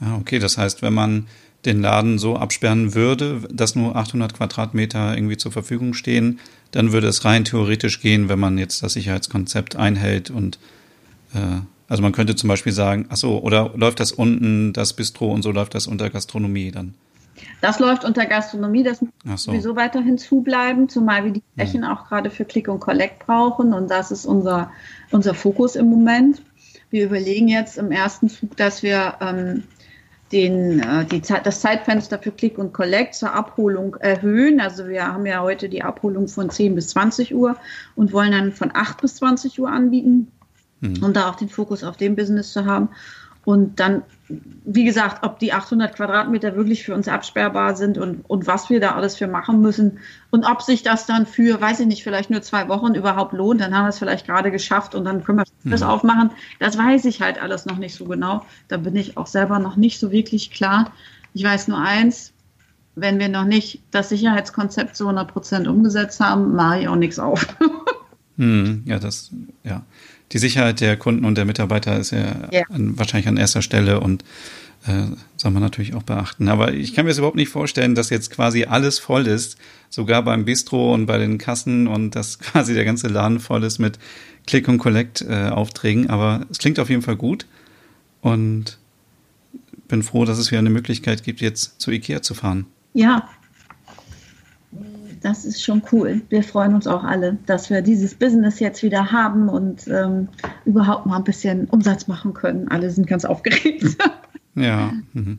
Ja, 0.00 0.16
okay, 0.16 0.38
das 0.38 0.58
heißt, 0.58 0.82
wenn 0.82 0.94
man 0.94 1.26
den 1.64 1.80
Laden 1.80 2.18
so 2.18 2.36
absperren 2.36 2.94
würde, 2.94 3.42
dass 3.50 3.74
nur 3.74 3.96
800 3.96 4.34
Quadratmeter 4.34 5.16
irgendwie 5.16 5.36
zur 5.36 5.52
Verfügung 5.52 5.94
stehen, 5.94 6.38
dann 6.70 6.92
würde 6.92 7.08
es 7.08 7.24
rein 7.24 7.44
theoretisch 7.44 8.00
gehen, 8.00 8.28
wenn 8.28 8.38
man 8.38 8.58
jetzt 8.58 8.82
das 8.82 8.92
Sicherheitskonzept 8.92 9.76
einhält 9.76 10.30
und 10.30 10.58
äh, 11.34 11.60
also 11.88 12.02
man 12.02 12.12
könnte 12.12 12.34
zum 12.34 12.48
Beispiel 12.48 12.72
sagen, 12.72 13.06
ach 13.10 13.16
so, 13.16 13.38
oder 13.40 13.72
läuft 13.76 14.00
das 14.00 14.12
unten, 14.12 14.72
das 14.72 14.92
Bistro 14.92 15.32
und 15.32 15.42
so 15.42 15.52
läuft 15.52 15.74
das 15.74 15.86
unter 15.86 16.10
Gastronomie 16.10 16.72
dann? 16.72 16.94
Das 17.60 17.78
läuft 17.78 18.04
unter 18.04 18.26
Gastronomie, 18.26 18.82
das 18.82 19.00
muss 19.02 19.44
so. 19.44 19.52
sowieso 19.52 19.76
weiterhin 19.76 20.18
zubleiben, 20.18 20.88
zumal 20.88 21.24
wir 21.24 21.32
die 21.32 21.40
hm. 21.40 21.46
Flächen 21.54 21.86
hm. 21.86 21.90
auch 21.90 22.08
gerade 22.08 22.30
für 22.30 22.44
Click 22.44 22.68
und 22.68 22.80
Collect 22.80 23.26
brauchen 23.26 23.72
und 23.72 23.90
das 23.90 24.10
ist 24.10 24.26
unser, 24.26 24.70
unser 25.10 25.34
Fokus 25.34 25.76
im 25.76 25.86
Moment. 25.86 26.42
Wir 26.90 27.04
überlegen 27.04 27.48
jetzt 27.48 27.78
im 27.78 27.90
ersten 27.90 28.28
Zug, 28.28 28.56
dass 28.56 28.82
wir 28.82 29.14
ähm, 29.20 29.64
den, 30.32 30.80
äh, 30.80 31.04
die 31.04 31.22
Zeit, 31.22 31.46
das 31.46 31.60
Zeitfenster 31.60 32.18
für 32.18 32.32
Click 32.32 32.58
und 32.58 32.72
Collect 32.72 33.14
zur 33.14 33.32
Abholung 33.32 33.94
erhöhen. 33.96 34.60
Also 34.60 34.88
wir 34.88 35.06
haben 35.06 35.26
ja 35.26 35.40
heute 35.40 35.68
die 35.68 35.82
Abholung 35.82 36.28
von 36.28 36.50
10 36.50 36.74
bis 36.74 36.88
20 36.88 37.34
Uhr 37.34 37.56
und 37.94 38.12
wollen 38.12 38.32
dann 38.32 38.52
von 38.52 38.70
8 38.74 39.00
bis 39.00 39.16
20 39.16 39.60
Uhr 39.60 39.70
anbieten, 39.70 40.32
mhm. 40.80 41.02
um 41.02 41.12
da 41.12 41.28
auch 41.28 41.36
den 41.36 41.48
Fokus 41.48 41.84
auf 41.84 41.96
dem 41.96 42.16
Business 42.16 42.52
zu 42.52 42.64
haben. 42.64 42.88
Und 43.46 43.78
dann, 43.78 44.02
wie 44.28 44.84
gesagt, 44.84 45.24
ob 45.24 45.38
die 45.38 45.52
800 45.52 45.94
Quadratmeter 45.94 46.56
wirklich 46.56 46.82
für 46.82 46.94
uns 46.94 47.06
absperrbar 47.06 47.76
sind 47.76 47.96
und, 47.96 48.28
und 48.28 48.48
was 48.48 48.70
wir 48.70 48.80
da 48.80 48.96
alles 48.96 49.14
für 49.14 49.28
machen 49.28 49.60
müssen 49.60 50.00
und 50.32 50.44
ob 50.44 50.62
sich 50.62 50.82
das 50.82 51.06
dann 51.06 51.26
für, 51.26 51.60
weiß 51.60 51.78
ich 51.78 51.86
nicht, 51.86 52.02
vielleicht 52.02 52.28
nur 52.28 52.42
zwei 52.42 52.66
Wochen 52.66 52.96
überhaupt 52.96 53.32
lohnt, 53.32 53.60
dann 53.60 53.72
haben 53.72 53.84
wir 53.84 53.90
es 53.90 54.00
vielleicht 54.00 54.26
gerade 54.26 54.50
geschafft 54.50 54.96
und 54.96 55.04
dann 55.04 55.22
können 55.22 55.38
wir 55.38 55.44
das 55.70 55.82
mhm. 55.82 55.86
aufmachen. 55.86 56.30
Das 56.58 56.76
weiß 56.76 57.04
ich 57.04 57.22
halt 57.22 57.40
alles 57.40 57.66
noch 57.66 57.78
nicht 57.78 57.94
so 57.94 58.06
genau. 58.06 58.44
Da 58.66 58.78
bin 58.78 58.96
ich 58.96 59.16
auch 59.16 59.28
selber 59.28 59.60
noch 59.60 59.76
nicht 59.76 60.00
so 60.00 60.10
wirklich 60.10 60.50
klar. 60.50 60.90
Ich 61.32 61.44
weiß 61.44 61.68
nur 61.68 61.78
eins, 61.78 62.32
wenn 62.96 63.20
wir 63.20 63.28
noch 63.28 63.44
nicht 63.44 63.80
das 63.92 64.08
Sicherheitskonzept 64.08 64.96
zu 64.96 65.04
100 65.04 65.32
Prozent 65.32 65.68
umgesetzt 65.68 66.18
haben, 66.18 66.56
mache 66.56 66.80
ich 66.80 66.88
auch 66.88 66.96
nichts 66.96 67.20
auf. 67.20 67.46
hm, 68.38 68.82
ja, 68.86 68.98
das, 68.98 69.30
ja 69.62 69.84
die 70.32 70.38
Sicherheit 70.38 70.80
der 70.80 70.96
Kunden 70.96 71.24
und 71.24 71.36
der 71.36 71.44
Mitarbeiter 71.44 71.98
ist 71.98 72.10
ja, 72.10 72.48
ja. 72.50 72.62
An, 72.68 72.98
wahrscheinlich 72.98 73.28
an 73.28 73.36
erster 73.36 73.62
Stelle 73.62 74.00
und 74.00 74.24
äh, 74.86 75.06
soll 75.36 75.50
man 75.50 75.62
natürlich 75.62 75.94
auch 75.94 76.02
beachten. 76.02 76.48
Aber 76.48 76.72
ich 76.72 76.94
kann 76.94 77.04
mir 77.04 77.10
das 77.10 77.18
überhaupt 77.18 77.36
nicht 77.36 77.48
vorstellen, 77.48 77.94
dass 77.94 78.10
jetzt 78.10 78.30
quasi 78.30 78.64
alles 78.64 78.98
voll 78.98 79.26
ist, 79.26 79.56
sogar 79.90 80.22
beim 80.22 80.44
Bistro 80.44 80.94
und 80.94 81.06
bei 81.06 81.18
den 81.18 81.38
Kassen 81.38 81.86
und 81.86 82.14
dass 82.14 82.38
quasi 82.40 82.74
der 82.74 82.84
ganze 82.84 83.08
Laden 83.08 83.40
voll 83.40 83.64
ist 83.64 83.78
mit 83.78 83.98
Click 84.46 84.68
und 84.68 84.78
Collect 84.78 85.22
äh, 85.22 85.48
Aufträgen. 85.48 86.10
Aber 86.10 86.46
es 86.50 86.58
klingt 86.58 86.78
auf 86.78 86.90
jeden 86.90 87.02
Fall 87.02 87.16
gut 87.16 87.46
und 88.20 88.78
bin 89.88 90.02
froh, 90.02 90.24
dass 90.24 90.38
es 90.38 90.50
wieder 90.50 90.58
eine 90.58 90.70
Möglichkeit 90.70 91.22
gibt, 91.22 91.40
jetzt 91.40 91.80
zu 91.80 91.90
Ikea 91.90 92.22
zu 92.22 92.34
fahren. 92.34 92.66
Ja, 92.92 93.28
das 95.26 95.44
ist 95.44 95.62
schon 95.62 95.82
cool. 95.90 96.22
Wir 96.28 96.44
freuen 96.44 96.72
uns 96.72 96.86
auch 96.86 97.02
alle, 97.02 97.36
dass 97.46 97.68
wir 97.68 97.82
dieses 97.82 98.14
Business 98.14 98.60
jetzt 98.60 98.84
wieder 98.84 99.10
haben 99.10 99.48
und 99.48 99.88
ähm, 99.88 100.28
überhaupt 100.64 101.06
mal 101.06 101.16
ein 101.16 101.24
bisschen 101.24 101.64
Umsatz 101.64 102.06
machen 102.06 102.32
können. 102.32 102.68
Alle 102.68 102.90
sind 102.90 103.06
ganz 103.06 103.24
aufgeregt. 103.24 103.84
Ja. 104.58 104.90
Mhm. 105.12 105.38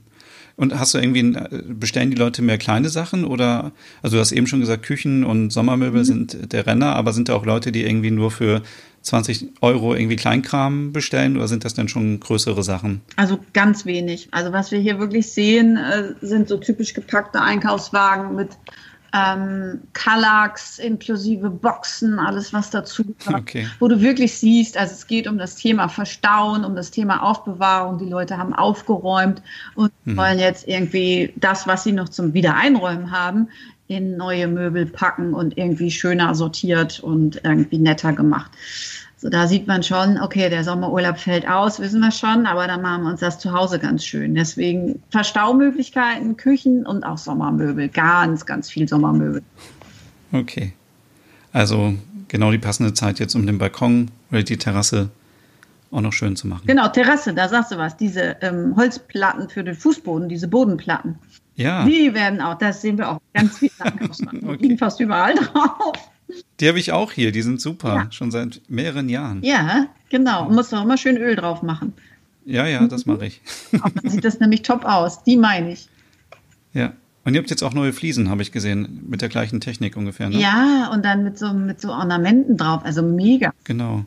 Und 0.58 0.78
hast 0.78 0.94
du 0.94 1.00
irgendwie, 1.00 1.22
äh, 1.22 1.64
bestellen 1.68 2.12
die 2.12 2.18
Leute 2.18 2.44
mehr 2.44 2.60
kleine 2.60 2.90
Sachen 2.90 3.26
oder, 3.26 3.72
also 4.04 4.18
du 4.18 4.22
hast 4.22 4.32
eben 4.32 4.46
schon 4.46 4.60
gesagt, 4.60 4.84
Küchen 4.84 5.24
und 5.24 5.50
Sommermöbel 5.50 6.02
mhm. 6.02 6.06
sind 6.06 6.54
der 6.54 6.68
Renner, 6.68 6.96
aber 6.96 7.14
sind 7.14 7.28
da 7.28 7.34
auch 7.34 7.44
Leute, 7.44 7.72
die 7.72 7.84
irgendwie 7.84 8.12
nur 8.12 8.30
für 8.30 8.62
20 9.02 9.54
Euro 9.62 9.96
irgendwie 9.96 10.18
Kleinkram 10.18 10.94
bestellen 10.94 11.36
oder 11.36 11.48
sind 11.48 11.66
das 11.66 11.74
denn 11.74 11.88
schon 11.88 12.20
größere 12.20 12.62
Sachen? 12.62 13.02
Also 13.16 13.40
ganz 13.54 13.88
wenig. 13.88 14.28
Also 14.30 14.54
was 14.54 14.70
wir 14.70 14.78
hier 14.78 15.00
wirklich 15.00 15.32
sehen, 15.32 15.78
äh, 15.78 16.14
sind 16.22 16.48
so 16.48 16.58
typisch 16.58 16.94
gepackte 16.94 17.42
Einkaufswagen 17.42 18.36
mit 18.36 18.50
ähm, 19.14 19.82
Kallax 19.94 20.80
inklusive 20.80 21.50
Boxen, 21.50 22.20
alles 22.20 22.54
was 22.54 22.70
dazu 22.70 23.04
gehört, 23.20 23.42
okay. 23.42 23.68
wo 23.80 23.88
du 23.88 24.02
wirklich 24.02 24.38
siehst, 24.38 24.78
also 24.78 24.94
es 24.94 25.08
geht 25.08 25.28
um 25.28 25.38
das 25.38 25.56
Thema 25.56 25.88
Verstauen, 25.88 26.66
um 26.66 26.76
das 26.76 26.92
Thema 26.92 27.24
Aufbewahrung. 27.24 27.98
Die 27.98 28.10
Leute 28.10 28.38
haben 28.38 28.54
aufgeräumt 28.54 29.42
und 29.76 29.92
hm. 30.06 30.18
wollen 30.18 30.40
jetzt 30.40 30.68
irgendwie 30.68 31.34
das, 31.36 31.68
was 31.68 31.84
sie 31.84 31.92
noch 31.92 32.10
zum 32.10 32.34
Wiedereinräumen 32.34 33.12
haben, 33.12 33.50
in 33.88 34.18
neue 34.18 34.48
Möbel 34.48 34.86
packen 34.86 35.34
und 35.34 35.58
irgendwie 35.58 35.92
schöner 35.92 36.36
sortiert 36.36 37.00
und 37.00 37.42
irgendwie 37.44 37.78
netter 37.78 38.14
gemacht. 38.14 38.52
So, 39.20 39.30
da 39.30 39.48
sieht 39.48 39.66
man 39.66 39.82
schon, 39.82 40.20
okay, 40.20 40.48
der 40.48 40.64
Sommerurlaub 40.64 41.18
fällt 41.18 41.48
aus, 41.50 41.80
wissen 41.80 42.02
wir 42.02 42.12
schon, 42.12 42.46
aber 42.46 42.68
dann 42.68 42.84
machen 42.84 43.04
wir 43.04 43.10
uns 43.10 43.20
das 43.20 43.40
zu 43.40 43.52
Hause 43.52 43.80
ganz 43.80 44.06
schön. 44.06 44.36
Deswegen 44.36 45.02
Verstaumöglichkeiten, 45.10 46.38
Küchen 46.38 46.86
und 46.86 47.04
auch 47.04 47.18
Sommermöbel. 47.18 47.90
Ganz, 47.90 48.46
ganz 48.46 48.70
viel 48.70 48.88
Sommermöbel. 48.88 49.42
Okay. 50.32 50.74
Also 51.52 51.96
genau 52.28 52.52
die 52.52 52.60
passende 52.60 52.94
Zeit 52.94 53.18
jetzt, 53.18 53.34
um 53.34 53.48
den 53.48 53.58
Balkon 53.58 54.12
oder 54.32 54.44
die 54.44 54.58
Terrasse 54.58 55.10
auch 55.90 56.02
noch 56.02 56.14
schön 56.14 56.36
zu 56.36 56.48
machen. 56.48 56.68
Genau, 56.68 56.88
Terrasse, 56.90 57.34
da 57.34 57.50
sagst 57.50 57.72
du 57.72 57.78
was. 57.78 57.98
Diese 57.98 58.38
ähm, 58.42 58.76
Holzplatten 58.76 59.50
für 59.50 59.64
den 59.64 59.74
Fußboden, 59.74 60.30
diese 60.30 60.48
Bodenplatten. 60.48 61.18
Ja. 61.56 61.86
Die 61.86 62.14
werden 62.14 62.40
auch, 62.40 62.58
das 62.60 62.82
sehen 62.82 63.00
wir 63.00 63.10
auch 63.10 63.20
ganz 63.34 63.58
viel. 63.58 63.72
okay. 63.80 64.58
liegen 64.60 64.78
fast 64.78 65.00
überall 65.00 65.34
drauf. 65.34 66.12
Die 66.60 66.68
habe 66.68 66.80
ich 66.80 66.92
auch 66.92 67.12
hier, 67.12 67.32
die 67.32 67.42
sind 67.42 67.62
super, 67.62 67.96
ja. 67.96 68.12
schon 68.12 68.32
seit 68.32 68.62
mehreren 68.68 69.10
Jahren. 69.10 69.42
Ja, 69.44 69.88
genau. 70.10 70.50
Muss 70.50 70.74
auch 70.74 70.84
immer 70.84 70.98
schön 70.98 71.18
Öl 71.18 71.36
drauf 71.36 71.62
machen. 71.62 71.94
Ja, 72.46 72.66
ja, 72.66 72.88
das 72.88 73.06
mache 73.06 73.26
ich. 73.26 73.42
Dann 73.72 74.10
sieht 74.10 74.24
das 74.24 74.40
nämlich 74.40 74.62
top 74.62 74.86
aus, 74.86 75.24
die 75.24 75.38
meine 75.38 75.72
ich. 75.72 75.90
Ja. 76.74 76.94
Und 77.26 77.34
ihr 77.34 77.42
habt 77.42 77.50
jetzt 77.50 77.62
auch 77.62 77.74
neue 77.74 77.92
Fliesen, 77.92 78.30
habe 78.30 78.42
ich 78.42 78.54
gesehen, 78.54 79.06
mit 79.10 79.22
der 79.22 79.28
gleichen 79.28 79.60
Technik 79.60 79.98
ungefähr. 79.98 80.30
Ne? 80.30 80.40
Ja, 80.40 80.90
und 80.94 81.04
dann 81.04 81.26
mit 81.26 81.38
so, 81.38 81.54
mit 81.54 81.82
so 81.82 81.90
Ornamenten 81.90 82.56
drauf, 82.56 82.86
also 82.86 83.04
mega. 83.04 83.54
Genau. 83.66 84.06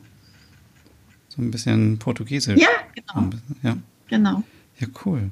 So 1.29 1.39
ein 1.39 1.51
bisschen 1.51 1.99
portugiesisch. 1.99 2.59
Ja, 2.59 2.69
genau. 2.95 3.29
Ja. 3.61 3.77
Genau. 4.07 4.43
Ja, 4.79 4.87
cool. 5.05 5.29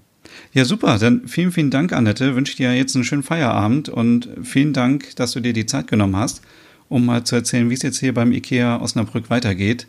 Ja, 0.53 0.65
super. 0.65 0.99
Dann 0.99 1.27
vielen, 1.27 1.51
vielen 1.51 1.71
Dank, 1.71 1.91
Annette. 1.91 2.35
Wünsche 2.35 2.55
dir 2.55 2.75
jetzt 2.75 2.95
einen 2.95 3.05
schönen 3.05 3.23
Feierabend 3.23 3.89
und 3.89 4.29
vielen 4.43 4.73
Dank, 4.73 5.15
dass 5.15 5.31
du 5.31 5.39
dir 5.39 5.53
die 5.53 5.65
Zeit 5.65 5.87
genommen 5.87 6.15
hast, 6.15 6.41
um 6.89 7.05
mal 7.05 7.23
zu 7.23 7.35
erzählen, 7.35 7.69
wie 7.69 7.75
es 7.75 7.83
jetzt 7.83 7.99
hier 7.99 8.13
beim 8.13 8.31
IKEA 8.31 8.81
Osnabrück 8.81 9.29
weitergeht. 9.29 9.87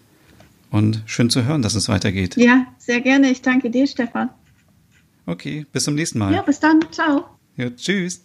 Und 0.71 1.03
schön 1.07 1.31
zu 1.31 1.45
hören, 1.45 1.63
dass 1.63 1.75
es 1.75 1.89
weitergeht. 1.89 2.37
Ja, 2.37 2.67
sehr 2.79 3.01
gerne. 3.01 3.31
Ich 3.31 3.43
danke 3.43 3.71
dir, 3.71 3.87
Stefan. 3.89 4.31
Okay, 5.27 5.67
bis 5.73 5.85
zum 5.85 5.97
nächsten 5.97 6.19
Mal. 6.19 6.33
Ja, 6.33 6.43
bis 6.43 6.61
dann. 6.61 6.81
Ciao. 6.93 7.25
Ja, 7.57 7.71
tschüss. 7.71 8.25